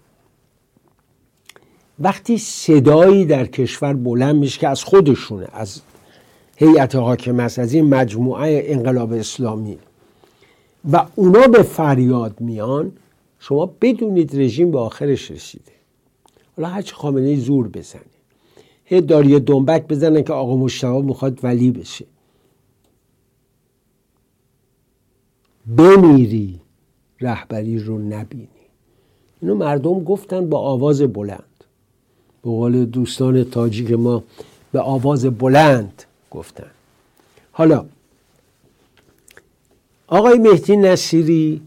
وقتی 1.98 2.38
صدایی 2.38 3.24
در 3.24 3.46
کشور 3.46 3.92
بلند 3.92 4.36
میشه 4.36 4.60
که 4.60 4.68
از 4.68 4.84
خودشونه 4.84 5.46
از 5.52 5.80
هیئت 6.56 6.94
حاکم 6.94 7.40
است 7.40 7.58
از 7.58 7.74
این 7.74 7.84
مجموعه 7.84 8.62
انقلاب 8.66 9.12
اسلامی. 9.12 9.78
و 10.92 11.06
اونا 11.14 11.46
به 11.46 11.62
فریاد 11.62 12.40
میان 12.40 12.92
شما 13.38 13.66
بدونید 13.80 14.36
رژیم 14.40 14.70
به 14.70 14.78
آخرش 14.78 15.30
رسیده. 15.30 15.72
حالا 16.56 16.68
هرچی 16.68 16.92
خامنه 16.94 17.36
زور 17.36 17.68
بزنه. 17.68 18.02
هی 18.84 19.00
داری 19.00 19.40
دنبک 19.40 19.86
بزنن 19.88 20.22
که 20.22 20.32
آقا 20.32 20.56
مشتبه 20.56 21.02
می‌خواد 21.02 21.44
ولی 21.44 21.70
بشه. 21.70 22.04
بمیری 25.76 26.60
رهبری 27.20 27.78
رو 27.78 27.98
نبینی. 27.98 28.48
اینو 29.42 29.54
مردم 29.54 30.04
گفتن 30.04 30.48
با 30.48 30.58
آواز 30.58 31.02
بلند. 31.02 31.64
به 32.42 32.50
قول 32.50 32.84
دوستان 32.84 33.44
تاجیک 33.44 33.92
ما 33.92 34.24
به 34.72 34.80
آواز 34.80 35.26
بلند 35.26 36.02
گفتن. 36.34 36.70
حالا 37.52 37.86
آقای 40.06 40.38
مهدی 40.38 40.76
نصیری 40.76 41.60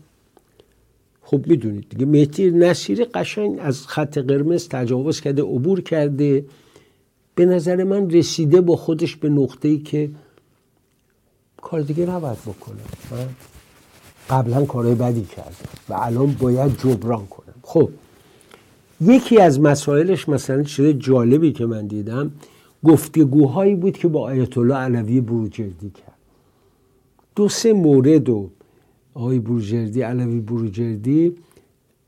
خب 1.21 1.47
می‌دونید 1.47 1.89
دیگه 1.89 2.05
مهدی 2.05 2.51
نصیری 2.51 3.05
قشنگ 3.05 3.59
از 3.59 3.87
خط 3.87 4.17
قرمز 4.17 4.67
تجاوز 4.69 5.21
کرده 5.21 5.41
عبور 5.41 5.81
کرده. 5.81 6.45
به 7.35 7.45
نظر 7.45 7.83
من 7.83 8.09
رسیده 8.09 8.61
با 8.61 8.75
خودش 8.75 9.15
به 9.15 9.29
نقطه 9.29 9.67
ای 9.67 9.77
که 9.77 10.09
کار 11.61 11.81
دیگه 11.81 12.05
نباید 12.05 12.37
بکنه. 12.41 12.77
قبلا 14.29 14.65
کارهای 14.65 14.95
بدی 14.95 15.25
کرده 15.25 15.55
و 15.89 15.93
الان 15.93 16.33
باید 16.33 16.79
جبران 16.79 17.27
کنم. 17.27 17.55
خب 17.61 17.89
یکی 19.01 19.39
از 19.41 19.59
مسائلش 19.59 20.29
مثلا 20.29 20.63
چیز 20.63 20.85
جالبی 20.99 21.51
که 21.51 21.65
من 21.65 21.87
دیدم 21.87 22.31
گفتگوهایی 22.85 23.75
بود 23.75 23.97
که 23.97 24.07
با 24.07 24.21
آیت 24.21 24.57
الله 24.57 24.75
علوی 24.75 25.21
بروجردی 25.21 25.89
کرد. 25.89 26.17
دو 27.35 27.49
سه 27.49 27.73
مورد 27.73 28.29
و 28.29 28.49
آقای 29.13 29.39
بروجردی 29.39 30.01
علوی 30.01 30.39
بروجردی 30.39 31.35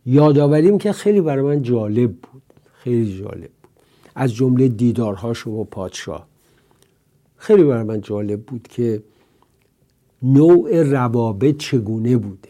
یادآوریم 0.05 0.77
که 0.77 0.91
خیلی 0.91 1.21
برای 1.21 1.43
من 1.43 1.61
جالب 1.61 2.11
بود 2.11 2.41
خیلی 2.73 3.17
جالب 3.17 3.41
بود. 3.41 3.69
از 4.15 4.33
جمله 4.33 4.67
دیدارهاش 4.67 5.43
با 5.43 5.63
پادشاه. 5.63 6.27
خیلی 7.37 7.63
برای 7.63 7.83
من 7.83 8.01
جالب 8.01 8.41
بود 8.41 8.67
که 8.67 9.03
نوع 10.23 10.83
روابط 10.83 11.57
چگونه 11.57 12.17
بوده. 12.17 12.49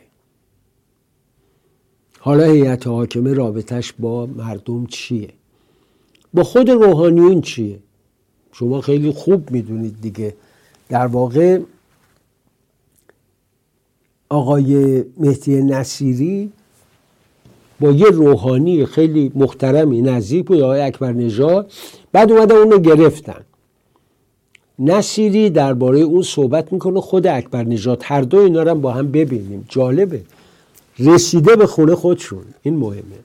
حالا 2.20 2.44
هیئت 2.44 2.88
حاکمه 2.88 3.34
رابطش 3.34 3.94
با 3.94 4.26
مردم 4.26 4.86
چیه؟ 4.86 5.30
با 6.34 6.44
خود 6.44 6.70
روحانیون 6.70 7.42
چیه؟ 7.42 7.80
شما 8.52 8.82
خیلی 8.82 9.12
خوب 9.12 9.52
می‌دونید 9.52 10.02
دیگه. 10.02 10.34
در 10.90 11.08
واقع 11.08 11.60
آقای 14.30 15.04
مهدی 15.18 15.64
نصیری 15.64 16.52
با 17.80 17.92
یه 17.92 18.06
روحانی 18.06 18.86
خیلی 18.86 19.32
محترمی 19.36 20.02
نزدیک 20.02 20.46
بود 20.46 20.60
آقای 20.60 20.82
اکبر 20.82 21.12
نژاد. 21.12 21.72
بعد 22.12 22.32
اومدن 22.32 22.56
اونو 22.56 22.80
گرفتن. 22.80 23.42
نصیری 24.80 25.50
درباره 25.50 26.00
اون 26.00 26.22
صحبت 26.22 26.74
می‌کنه 26.74 27.02
خود 27.02 27.28
اکبر 27.28 27.64
نژاد. 27.64 28.02
هر 28.04 28.22
دو 28.22 28.38
اینا 28.38 28.64
رو 28.64 28.76
با 28.76 28.92
هم 28.92 29.12
ببینیم. 29.12 29.66
جالبه. 29.70 30.22
رسیده 31.00 31.56
به 31.56 31.68
خونه 31.68 31.96
خودشون. 31.96 32.44
این 32.62 32.76
مهمه. 32.76 33.20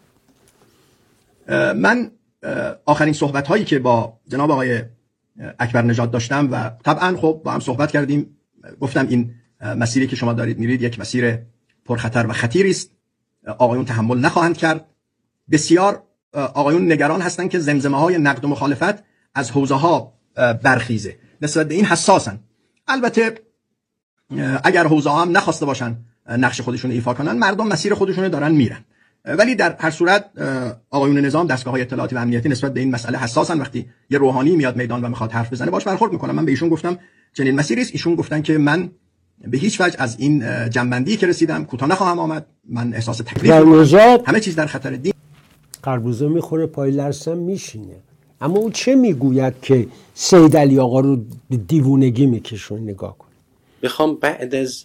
من 1.73 2.11
آخرین 2.85 3.13
صحبت 3.13 3.47
هایی 3.47 3.65
که 3.65 3.79
با 3.79 4.13
جناب 4.29 4.51
آقای 4.51 4.83
اکبر 5.59 5.83
نژاد 5.83 6.11
داشتم 6.11 6.49
و 6.53 6.71
طبعا 6.85 7.17
خب 7.17 7.41
با 7.45 7.53
هم 7.53 7.61
صحبت 7.61 7.91
کردیم. 7.91 8.37
گفتم 8.81 9.09
این 9.09 9.35
مسیری 9.61 10.07
که 10.07 10.17
شما 10.17 10.33
دارید 10.33 10.59
میرید 10.59 10.83
یک 10.83 11.01
مسیر 11.01 11.39
پرخطر 11.85 12.27
و 12.27 12.33
خطیری 12.33 12.71
است. 12.71 12.91
آقایون 13.59 13.85
تحمل 13.85 14.19
نخواهند 14.19 14.57
کرد. 14.57 14.87
بسیار 15.51 16.03
آقایون 16.33 16.93
نگران 16.93 17.21
هستند 17.21 17.51
که 17.51 17.59
زمزمه 17.59 17.99
های 17.99 18.19
نقد 18.19 18.45
و 18.45 18.49
مخالفت 18.49 19.05
از 19.35 19.51
حوزه 19.51 19.75
ها 19.75 20.13
برخیزه. 20.63 21.17
نسبت 21.43 21.69
به 21.69 21.75
این 21.75 21.85
حساسن. 21.85 22.41
البته 22.89 23.35
اگر 24.65 24.87
حوزه 24.87 25.11
ها 25.11 25.23
هم 25.23 25.37
نخواسته 25.37 25.67
باشن 25.67 25.97
نقش 26.29 26.61
خودشون 26.61 26.91
ایفا 26.91 27.15
کنن 27.15 27.33
مردم 27.33 27.69
مسیر 27.69 27.95
خودشون 27.95 28.29
دارن 28.29 28.53
میرن. 28.53 28.85
ولی 29.25 29.55
در 29.55 29.77
هر 29.79 29.91
صورت 29.91 30.25
آقایون 30.91 31.19
نظام 31.19 31.47
دستگاه 31.47 31.73
های 31.73 31.83
اطلاعاتی 31.83 32.15
و 32.15 32.19
امنیتی 32.19 32.49
نسبت 32.49 32.75
به 32.75 32.81
این 32.81 32.91
مسئله 32.91 33.19
حساسن. 33.19 33.61
وقتی 33.61 33.87
یه 34.11 34.19
روحانی 34.19 34.57
میاد 34.57 34.77
میدان 34.77 35.05
و 35.05 35.09
می‌خواد 35.09 35.33
حرف 35.33 35.53
بزنه 35.53 35.71
باش 35.71 35.85
برخورد 35.85 36.13
می‌کنم. 36.13 36.35
من 36.35 36.45
به 36.45 36.53
ایشون 36.53 36.69
گفتم 36.69 36.99
چنین 37.33 37.55
مسیری 37.55 37.81
است. 37.81 37.91
ایشون 37.93 38.15
گفتن 38.15 38.43
که 38.43 38.59
من 38.59 38.91
به 39.49 39.59
هیچ 39.59 39.81
وجه 39.81 39.97
از 39.99 40.17
این 40.19 40.69
جنبندی 40.71 41.17
که 41.17 41.27
رسیدم 41.27 41.65
کوتاه 41.65 41.89
نخواهم 41.89 42.19
آمد. 42.19 42.47
من 42.69 42.95
احساس 42.95 43.19
تکلیف 43.19 43.53
همه 44.27 44.41
چیز 44.41 44.57
در 44.57 44.67
خطر 44.67 44.91
دین. 44.91 45.13
خربوزه 45.85 46.29
می‌خوره 46.29 46.67
پای 46.67 46.91
لرسم 46.91 47.39
میشینه. 47.39 47.97
اما 48.41 48.57
او 48.57 48.71
چه 48.71 48.95
می‌گوید 48.95 49.55
که 49.63 49.87
سید 50.15 50.57
علی 50.57 50.79
آقا 50.79 51.01
رو 51.01 51.25
دیوونگی 51.69 52.27
میکشون 52.27 52.81
نگاه 52.81 53.19
کن. 53.19 53.29
می‌خوام 53.83 54.15
بعد 54.15 54.55
از 54.55 54.85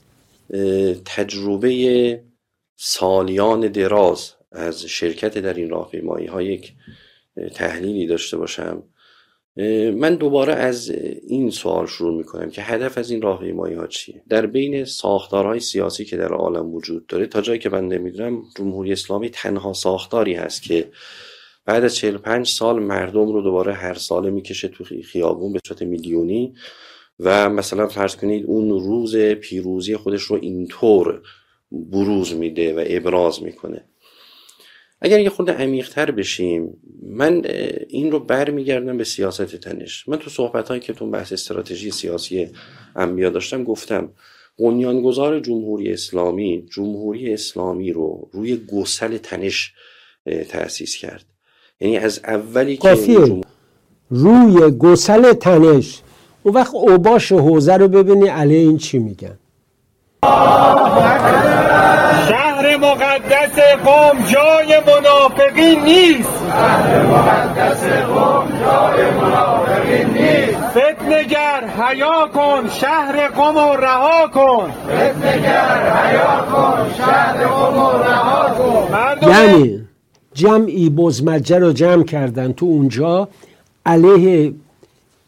تجربه 1.05 2.21
سالیان 2.81 3.67
دراز 3.67 4.33
از 4.51 4.85
شرکت 4.85 5.37
در 5.37 5.53
این 5.53 5.69
راهپیمایی 5.69 6.27
ها 6.27 6.41
یک 6.41 6.73
تحلیلی 7.55 8.07
داشته 8.07 8.37
باشم. 8.37 8.83
من 9.95 10.15
دوباره 10.15 10.53
از 10.53 10.89
این 11.27 11.49
سوال 11.49 11.87
شروع 11.87 12.17
می‌کنم 12.17 12.49
که 12.49 12.61
هدف 12.61 12.97
از 12.97 13.11
این 13.11 13.21
راهپیمایی 13.21 13.75
ها 13.75 13.87
چیه؟ 13.87 14.23
در 14.29 14.45
بین 14.45 14.85
ساختارهای 14.85 15.59
سیاسی 15.59 16.05
که 16.05 16.17
در 16.17 16.33
عالم 16.33 16.73
وجود 16.73 17.07
داره 17.07 17.25
تا 17.25 17.41
جایی 17.41 17.59
که 17.59 17.69
من 17.69 17.87
نمی‌دونم 17.87 18.43
جمهوری 18.57 18.91
اسلامی 18.91 19.29
تنها 19.29 19.73
ساختاری 19.73 20.33
هست 20.33 20.63
که 20.63 20.91
بعد 21.65 21.83
از 21.83 21.95
45 21.95 22.47
سال 22.47 22.79
مردم 22.79 23.31
رو 23.31 23.41
دوباره 23.41 23.73
هر 23.73 23.93
ساله 23.93 24.29
می‌کشه 24.29 24.67
تو 24.67 24.83
خیابون 24.83 25.53
به 25.53 25.59
صورت 25.67 25.81
میلیونی 25.81 26.53
و 27.19 27.49
مثلا 27.49 27.87
فرض 27.87 28.15
کنید 28.15 28.45
اون 28.45 28.69
روز 28.69 29.15
پیروزی 29.17 29.95
خودش 29.95 30.21
رو 30.21 30.37
اینطور 30.41 31.21
بروز 31.71 32.33
میده 32.33 32.73
و 32.73 32.83
ابراز 32.87 33.43
می‌کنه. 33.43 33.83
اگر 35.01 35.19
یه 35.19 35.29
خورده 35.29 35.51
عمیقتر 35.51 36.11
بشیم 36.11 36.77
من 37.03 37.45
این 37.89 38.11
رو 38.11 38.19
برمیگردم 38.19 38.97
به 38.97 39.03
سیاست 39.03 39.55
تنش. 39.55 40.07
من 40.07 40.17
تو 40.17 40.29
صحبت 40.29 40.67
هایی 40.67 40.81
که 40.81 40.93
تو 40.93 41.09
بحث 41.09 41.33
استراتژی 41.33 41.91
سیاسی 41.91 42.47
انبیا 42.95 43.29
داشتم 43.29 43.63
گفتم 43.63 44.09
بنیانگذار 44.59 45.39
جمهوری 45.39 45.93
اسلامی 45.93 46.65
جمهوری 46.71 47.33
اسلامی 47.33 47.91
رو 47.91 48.29
روی 48.31 48.57
گسل 48.57 49.17
تنش 49.17 49.73
تأسیس 50.49 50.97
کرد. 50.97 51.25
یعنی 51.79 51.97
از 51.97 52.21
اولی 52.23 52.77
که 52.77 52.95
جمهور... 52.95 53.45
روی 54.09 54.71
گسل 54.71 55.33
تنش. 55.33 56.01
اون 56.43 56.53
وقت 56.53 56.75
اوباش 56.75 57.31
حوزه 57.31 57.73
رو 57.73 57.87
ببینی 57.87 58.27
علیه 58.27 58.59
این 58.59 58.77
چی 58.77 58.99
میگن؟ 58.99 59.39
شهر 62.29 62.77
مقدس 62.77 63.59
قوم 63.85 64.23
جای 64.25 64.79
منافقین 64.87 65.83
نیست. 65.83 66.29
شهر 66.47 67.03
مقدس 67.03 67.83
قوم 67.83 68.47
جای 68.59 69.11
منافقین 69.11 70.07
نیست 70.07 70.57
فتنگر 70.69 71.67
حیا 71.77 72.27
کن 72.33 72.69
شهر 72.69 73.27
قوم 73.27 73.57
و 73.57 73.75
رها 73.75 74.27
کن. 74.33 74.71
فتنگر 74.71 75.93
حیا 75.95 76.45
کن 76.51 76.93
شهر 76.97 77.47
قوم 77.47 77.77
و 77.77 77.91
رها 77.91 78.49
کن 78.49 79.29
یعنی 79.29 79.87
جمعی 80.33 80.89
بزمجه 80.89 81.59
رو 81.59 81.71
جمع 81.71 82.03
کردن 82.03 82.53
تو 82.53 82.65
اونجا 82.65 83.27
علیه 83.85 84.53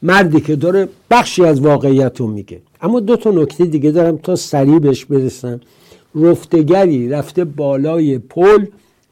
مردی 0.01 0.41
که 0.41 0.55
داره 0.55 0.89
بخشی 1.11 1.45
از 1.45 1.61
واقعیت 1.61 2.19
رو 2.19 2.27
میگه. 2.27 2.61
اما 2.81 2.99
دو 2.99 3.15
تا 3.15 3.31
نکته 3.31 3.65
دیگه 3.65 3.91
دارم 3.91 4.17
تا 4.17 4.35
سریع 4.35 4.79
بهش 4.79 5.05
برسم. 5.05 5.61
رفتگری 6.15 7.09
رفته 7.09 7.45
بالای 7.45 8.17
پل 8.17 8.65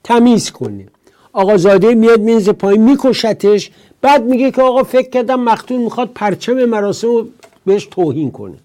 تمیز 0.03 0.51
کنه 0.51 0.85
آقازاده 1.33 1.95
میاد 1.95 2.19
مینز 2.19 2.49
پایین 2.49 2.83
میکشتش 2.83 3.71
بعد 4.01 4.25
میگه 4.25 4.51
که 4.51 4.61
آقا 4.61 4.83
فکر 4.83 5.09
کردم 5.09 5.39
مختون 5.39 5.81
می‌خواد 5.81 6.09
پرچم 6.15 6.65
مراسم 6.65 7.07
رو 7.07 7.27
بهش 7.65 7.87
توهین 7.91 8.31
کنه. 8.31 8.57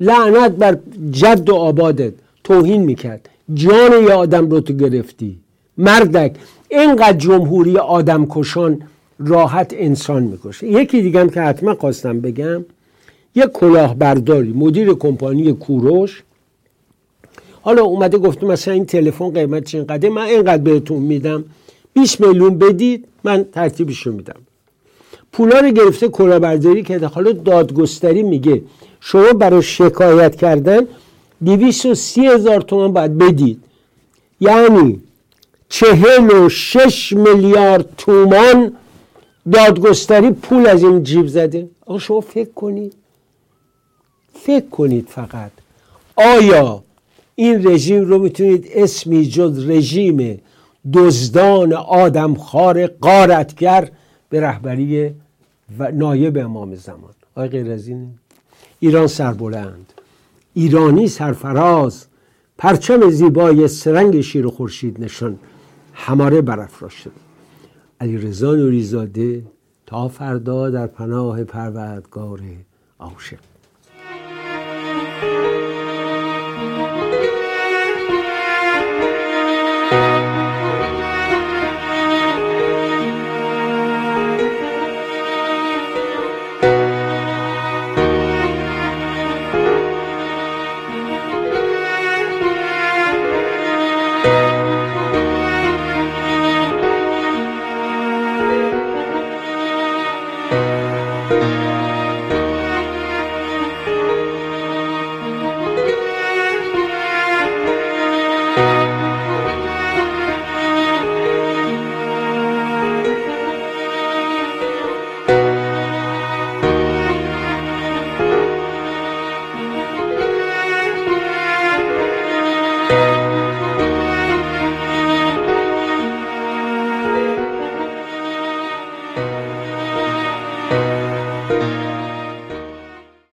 لعنت 0.00 0.52
بر 0.52 0.78
جد 1.10 1.48
و 1.50 1.54
آبادت. 1.54 2.12
توهین 2.44 2.82
می‌کرد. 2.82 3.28
جان 3.54 3.92
یه 4.02 4.12
آدم 4.12 4.50
رو 4.50 4.60
تو 4.60 4.72
گرفتی. 4.72 5.36
مردک. 5.78 6.36
اینقدر 6.68 7.18
جمهوری 7.18 7.78
آدم 7.78 8.26
کشان 8.30 8.82
راحت 9.18 9.74
انسان 9.76 10.22
می‌کشه. 10.22 10.66
یکی 10.66 11.02
دیگه 11.02 11.28
که 11.28 11.40
حتما 11.40 11.74
خواستم 11.74 12.20
بگم 12.20 12.64
یک 13.36 13.50
کلاهبرداری 13.52 14.52
مدیر 14.52 14.94
کمپانی 14.94 15.52
کوروش. 15.52 16.22
حالا 17.62 17.82
اومده 17.82 18.18
گفته 18.18 18.46
مثلا 18.46 18.74
این 18.74 18.86
تلفن 18.86 19.30
قیمتش 19.30 19.74
اینقدر 19.74 20.08
من 20.08 20.22
اینقدر 20.22 20.62
بهتون 20.62 21.02
میدم. 21.02 21.44
20 21.92 22.20
میلیون 22.20 22.58
بدید 22.58 23.04
من 23.24 23.44
ترتیبش 23.52 24.06
رو 24.06 24.12
میدم. 24.12 24.40
پولا 25.32 25.60
رو 25.60 25.70
گرفته 25.70 26.08
کلاهبرداری 26.08 26.82
کرده. 26.82 27.06
حالا 27.06 27.32
دادگستری 27.32 28.22
میگه 28.22 28.62
شما 29.00 29.32
برای 29.32 29.62
شکایت 29.62 30.36
کردن 30.36 30.86
230 31.44 32.26
هزار 32.26 32.60
تومن 32.60 32.92
باید 32.92 33.18
بدید. 33.18 33.58
یعنی 34.40 35.00
چهل 35.68 36.30
و 36.30 36.48
شش 36.48 37.12
میلیارد 37.12 37.88
تومان 37.96 38.72
دادگستری 39.52 40.30
پول 40.30 40.66
از 40.66 40.82
این 40.82 41.02
جیب 41.02 41.26
زده. 41.26 41.68
آقا 41.86 41.98
شما 41.98 42.20
فکر 42.20 42.50
کنید. 42.54 42.92
فکر 44.42 44.68
کنید 44.68 45.08
فقط. 45.08 45.50
آیا 46.16 46.84
این 47.34 47.68
رژیم 47.68 48.04
رو 48.04 48.18
می‌تونید 48.18 48.68
اسمی 48.74 49.26
جز 49.26 49.68
رژیم 49.68 50.40
دزدان 50.92 51.72
آدمخوار 51.72 52.86
قارتگر 52.86 53.90
به 54.28 54.40
رهبری 54.40 55.14
و 55.78 55.92
نایب 55.92 56.38
امام 56.38 56.74
زمان؟ 56.74 57.14
آیا 57.34 57.48
غیر 57.48 57.72
از 57.72 57.88
این 57.88 58.08
ایران 58.80 59.06
سربلند 59.06 59.92
ایرانی 60.54 61.08
سرفراز 61.08 62.06
پرچم 62.58 63.10
زیبای 63.10 63.68
سرنگ 63.68 64.20
شیر 64.20 64.46
و 64.46 64.50
خورشید 64.50 65.04
نشان 65.04 65.38
هماره 65.94 66.40
برافراشته 66.40 67.10
علی 68.00 68.18
رضا 68.18 68.54
نوریزاده 68.54 69.42
تا 69.86 70.08
فردا 70.08 70.70
در 70.70 70.86
پناه 70.86 71.44
پروردگار 71.44 72.40
عاشق. 72.98 73.38